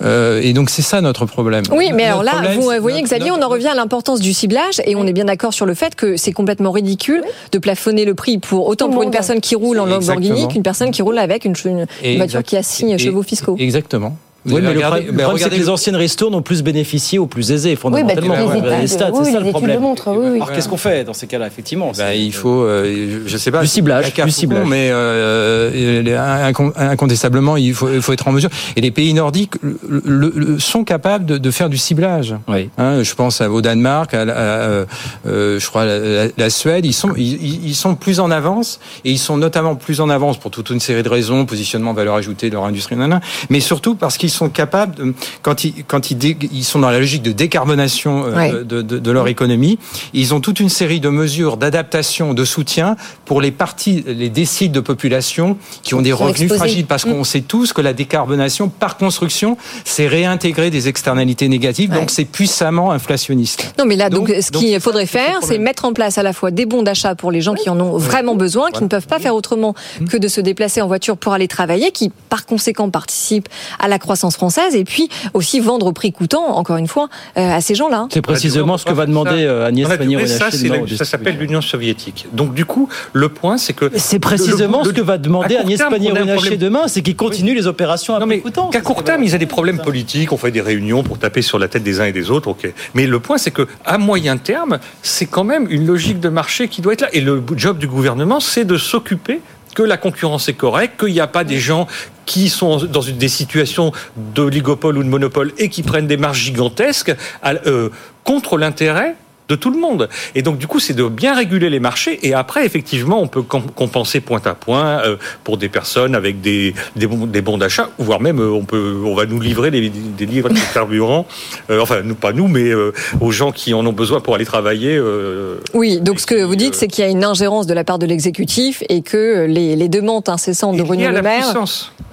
[0.00, 1.64] Euh, et donc c'est ça notre problème.
[1.72, 4.32] Oui, mais alors là, problème, vous voyez, notre- Xavier, on en revient à l'importance du
[4.32, 8.04] ciblage et on est bien d'accord sur le fait que c'est complètement ridicule de plafonner
[8.04, 11.18] le prix pour autant pour une personne qui roule en Lamborghini qu'une personne qui roule
[11.18, 13.56] avec une, une voiture exact- qui a six chevaux fiscaux.
[13.58, 14.16] Exactement.
[14.44, 16.42] Vous Oui, mais le, regardé- problème, le problème, c'est que regardez les anciennes ristournes ont
[16.42, 18.34] plus bénéficié aux plus aisés, fondamentalement.
[18.34, 19.76] bah, toutes les études- stats, oui, c'est ça les le problème.
[19.76, 20.36] le montrent, oui, oui.
[20.36, 23.60] Alors qu'est-ce qu'on fait dans ces cas-là, effectivement Bah, il faut, euh, je sais pas,
[23.62, 24.64] Du ciblage, du ciblage.
[24.66, 28.50] mais euh, euh, incon- incontestablement, il faut, il faut être en mesure.
[28.76, 32.34] Et les pays nordiques le- le- le- sont capables de, de faire du ciblage.
[32.46, 32.70] Oui.
[32.78, 34.84] Hein, je pense au Danemark, à, euh,
[35.26, 36.86] euh, je crois à la, la- la Suède.
[36.86, 40.38] Ils sont, ils, ils sont plus en avance et ils sont notamment plus en avance
[40.38, 43.20] pour toute une série de raisons, positionnement, valeur ajoutée de leur industrie, nanana,
[43.50, 46.90] mais surtout parce qu'ils sont capables, de, quand ils quand ils, dé- ils sont dans
[46.90, 48.52] la logique de décarbonation euh, Ouais.
[48.64, 49.78] de, de, de leur économie,
[50.12, 54.72] ils ont toute une série de mesures d'adaptation, de soutien pour les parties, les déciles
[54.72, 56.58] de population qui ont des revenus exposés.
[56.58, 61.90] fragiles, parce qu'on sait tous que la décarbonation, par construction, c'est réintégrer des externalités négatives,
[61.92, 62.00] Ouais.
[62.00, 63.74] donc c'est puissamment inflationniste.
[63.78, 66.32] Non, mais là, donc, Donc- ce qu'il faudrait faire, c'est mettre en place à la
[66.32, 69.06] fois des bons d'achat pour les gens qui en ont vraiment besoin, qui ne peuvent
[69.06, 69.74] pas faire autrement
[70.10, 73.48] que de se déplacer en voiture pour aller travailler, qui par conséquent participent
[73.78, 77.50] à la croissance française, et puis aussi vendre au prix coûtant, encore une fois, euh,
[77.56, 78.06] à ces gens-là.
[78.12, 82.26] C'est précisément ce que va demander euh, Agnès Pannier-Runacher ça, s'appelle l'Union soviétique.
[82.32, 85.78] Donc du coup, le point, c'est que C'est précisément le- ce que va demander Agnès
[85.78, 88.68] Pannier-Runacher problème- demain, c'est qu'il continue les opérations à Non, prix coûtant.
[88.70, 91.58] qu'à court terme, ils ont des problèmes politiques, on fait des réunions pour taper sur
[91.58, 92.72] la tête des uns et des autres, ok.
[92.94, 96.68] Mais le point, c'est que à moyen terme, c'est quand même une logique de marché
[96.68, 97.08] qui doit être là.
[97.12, 99.40] Et le job du gouvernement, c'est de s'occuper
[99.78, 101.86] que la concurrence est correcte, qu'il n'y a pas des gens
[102.26, 107.14] qui sont dans des situations d'oligopole ou de monopole et qui prennent des marges gigantesques
[107.44, 107.88] euh,
[108.24, 109.14] contre l'intérêt
[109.48, 110.08] de tout le monde.
[110.34, 112.18] Et donc, du coup, c'est de bien réguler les marchés.
[112.22, 116.40] Et après, effectivement, on peut com- compenser point à point euh, pour des personnes avec
[116.40, 120.26] des, des, bons, d'achat, voire même, euh, on, peut, on va nous livrer des, des
[120.26, 121.26] livres de carburant,
[121.70, 124.44] euh, enfin, nous, pas nous, mais euh, aux gens qui en ont besoin pour aller
[124.44, 124.96] travailler.
[124.96, 127.84] euh, Oui, donc ce que vous dites, c'est qu'il y a une ingérence de la
[127.84, 131.54] part de l'exécutif et que les, les demandes incessantes de Bruno Le Maire.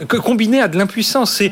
[0.07, 1.33] que combiné à de l'impuissance.
[1.33, 1.51] C'est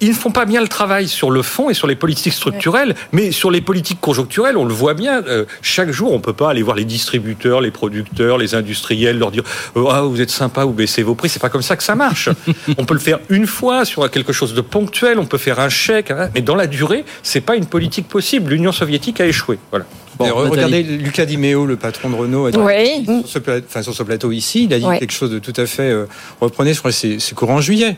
[0.00, 2.94] ils- ne font pas bien le travail sur le fond et sur les politiques structurelles,
[3.12, 5.22] mais sur les politiques conjoncturelles, on le voit bien.
[5.26, 9.30] euh, chaque jour, on peut pas aller voir les distributeurs, les producteurs, les industriels, leur
[9.30, 9.42] dire
[9.76, 11.28] euh, ah vous êtes sympa, vous baissez vos prix.
[11.28, 12.28] C'est pas comme ça que ça marche.
[12.78, 15.68] on peut le faire une fois sur quelque chose de ponctuel, on peut faire un
[15.68, 18.52] chèque, hein, mais dans la durée, c'est pas une politique possible.
[18.52, 19.58] L'Union soviétique a échoué.
[19.70, 19.84] Voilà.
[20.18, 23.04] Regardez Lucas Di Meo, le patron de Renault, a dit Oui.
[23.04, 25.52] sur, ce pla- enfin, sur ce plateau ici, il a dit quelque chose de tout
[25.56, 25.90] à fait.
[25.90, 26.06] euh,
[26.40, 27.96] reprenez, je crois que c'est c'est courant juillet.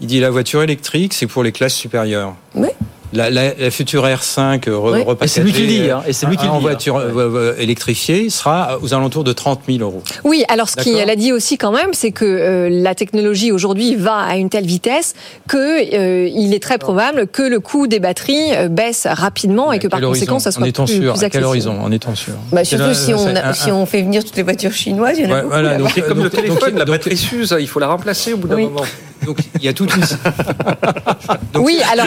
[0.00, 2.34] Il dit la voiture électrique, c'est pour les classes supérieures.
[2.54, 2.68] Oui.
[3.12, 5.02] La, la, la future R5 euh, re- Oui.
[5.02, 6.98] repackagée, Et c'est lui qui le dit, hein, et c'est lui qui le en voiture
[6.98, 7.54] hein.
[7.58, 10.02] électrifiée sera aux alentours de 30 000 euros.
[10.24, 13.94] Oui, alors ce qu'elle a dit aussi quand même, c'est que euh, la technologie aujourd'hui
[13.94, 15.14] va à une telle vitesse
[15.48, 15.56] que
[15.94, 20.00] euh, il est très probable que le coût des batteries baisse rapidement et que par
[20.00, 21.44] conséquent, ça soit En étant plus, sûr, plus à quel accessible.
[21.46, 22.34] horizon En étant sûr.
[22.52, 24.72] Bah, surtout si, on, c'est a- un- si un- on fait venir toutes les voitures
[24.72, 25.52] chinoises, il y en a Ouais, beaucoup.
[25.52, 28.32] voilà, donc- C'est comme le donc- téléphone, donc- la batterie s'use, il faut la remplacer
[28.32, 28.64] au bout d'un Oui.
[28.64, 28.82] moment.
[29.24, 30.02] Donc il y a toute une.
[31.52, 32.06] Donc, oui, alors,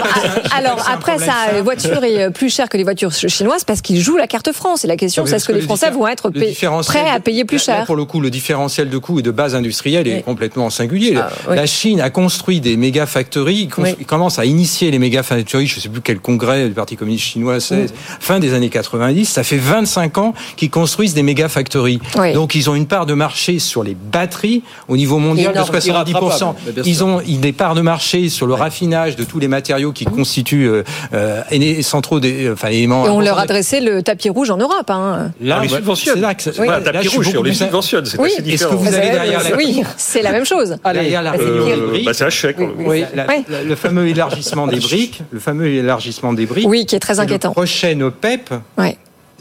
[0.87, 1.55] un après, ça, simple.
[1.55, 4.51] les voitures est euh, plus chères que les voitures chinoises parce qu'ils jouent la carte
[4.51, 4.83] France.
[4.85, 6.55] Et la question, c'est est-ce que les le Français vont être pay-
[6.85, 9.31] prêts à payer plus là, cher Pour le coup, le différentiel de coût et de
[9.31, 10.23] base industrielle est Oui.
[10.23, 11.15] complètement singulier.
[11.17, 11.55] Ah, oui.
[11.55, 14.05] La Chine a construit des méga factories, il, construit- Oui.
[14.05, 17.25] commence à initier les méga factories, je ne sais plus quel congrès du Parti communiste
[17.25, 17.87] chinois c'est,
[18.19, 21.99] fin des années 90, ça fait 25 ans qu'ils construisent des méga factories.
[22.33, 25.75] Donc ils ont une part de marché sur les batteries au niveau mondial de Énorme,
[25.75, 25.87] 70%.
[25.87, 26.25] irrattrapable,
[26.73, 26.98] bien sûr.
[26.99, 30.67] Ils ont des parts de marché sur le raffinage de tous les matériaux qui constituent
[30.67, 30.83] euh,
[31.13, 33.05] euh, centraux des enfin, éléments.
[33.05, 34.89] Et on leur adressait le tapis rouge en Europe.
[34.89, 35.31] Hein.
[35.41, 36.15] Là, on les subventionne.
[36.15, 36.67] C'est là que oui.
[36.67, 38.05] pas un tapis rouge, on les subventionne.
[38.05, 38.31] C'est oui.
[38.33, 38.73] assez différent.
[38.73, 39.55] Est-ce que vous avez derrière la...
[39.55, 40.75] Oui, c'est la même chose.
[40.83, 42.57] Derrière la euh, bah, c'est un chèque.
[42.59, 46.67] Oui, la, la, le fameux élargissement des briques, le fameux élargissement des briques.
[46.67, 47.49] Oui, qui est très inquiétant.
[47.49, 48.53] Le prochain OPEP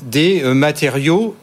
[0.03, 1.35] des matériaux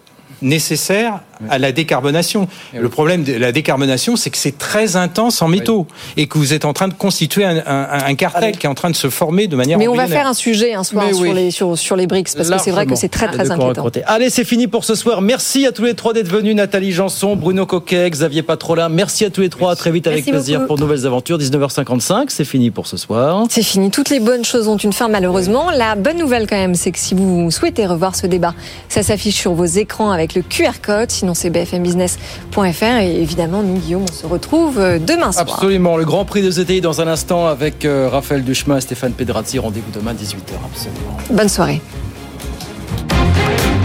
[0.41, 1.20] nécessaires
[1.50, 2.48] à la décarbonation.
[2.74, 6.54] Le problème de la décarbonation, c'est que c'est très intense en métaux et que vous
[6.54, 9.10] êtes en train de constituer un, un, un cartel qui est en train de se
[9.10, 9.78] former de manière.
[9.78, 12.50] Mais on va faire un sujet un soir sur, les, sur, sur, les BRICS parce
[12.50, 13.68] que c'est vrai que c'est très très inquiétant.
[13.68, 14.04] Raconter.
[14.06, 15.22] Allez, c'est fini pour ce soir.
[15.22, 16.56] Merci à tous les trois d'être venus.
[16.56, 18.90] Nathalie Janson, Bruno Coquet, Xavier Patrolin.
[18.90, 19.72] Merci à tous les trois.
[19.72, 20.68] À très vite avec Merci plaisir beaucoup.
[20.68, 21.38] pour de nouvelles aventures.
[21.38, 23.46] 19h55, c'est fini pour ce soir.
[23.50, 23.92] C'est fini.
[23.92, 25.72] Toutes les bonnes choses ont une fin malheureusement.
[25.72, 28.54] La bonne nouvelle quand même, c'est que si vous souhaitez revoir ce débat,
[28.90, 31.12] ça s'affiche sur vos écrans avec le QR code.
[31.26, 32.84] Sinon, c'est bfmbusiness.fr.
[33.02, 35.48] Et évidemment, nous, Guillaume, on se retrouve euh, demain soir.
[35.50, 35.98] Absolument.
[35.98, 39.58] Le Grand Prix de ZTI dans un instant avec euh, Raphaël Duchemin et Stéphane Pedrazzi.
[39.58, 40.54] Rendez-vous demain 18h.
[40.72, 41.18] Absolument.
[41.32, 41.82] Bonne soirée.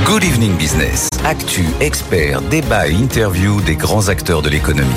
[0.05, 1.09] Good Evening Business.
[1.25, 4.91] Actu, experts, débat et interview des grands acteurs de l'économie.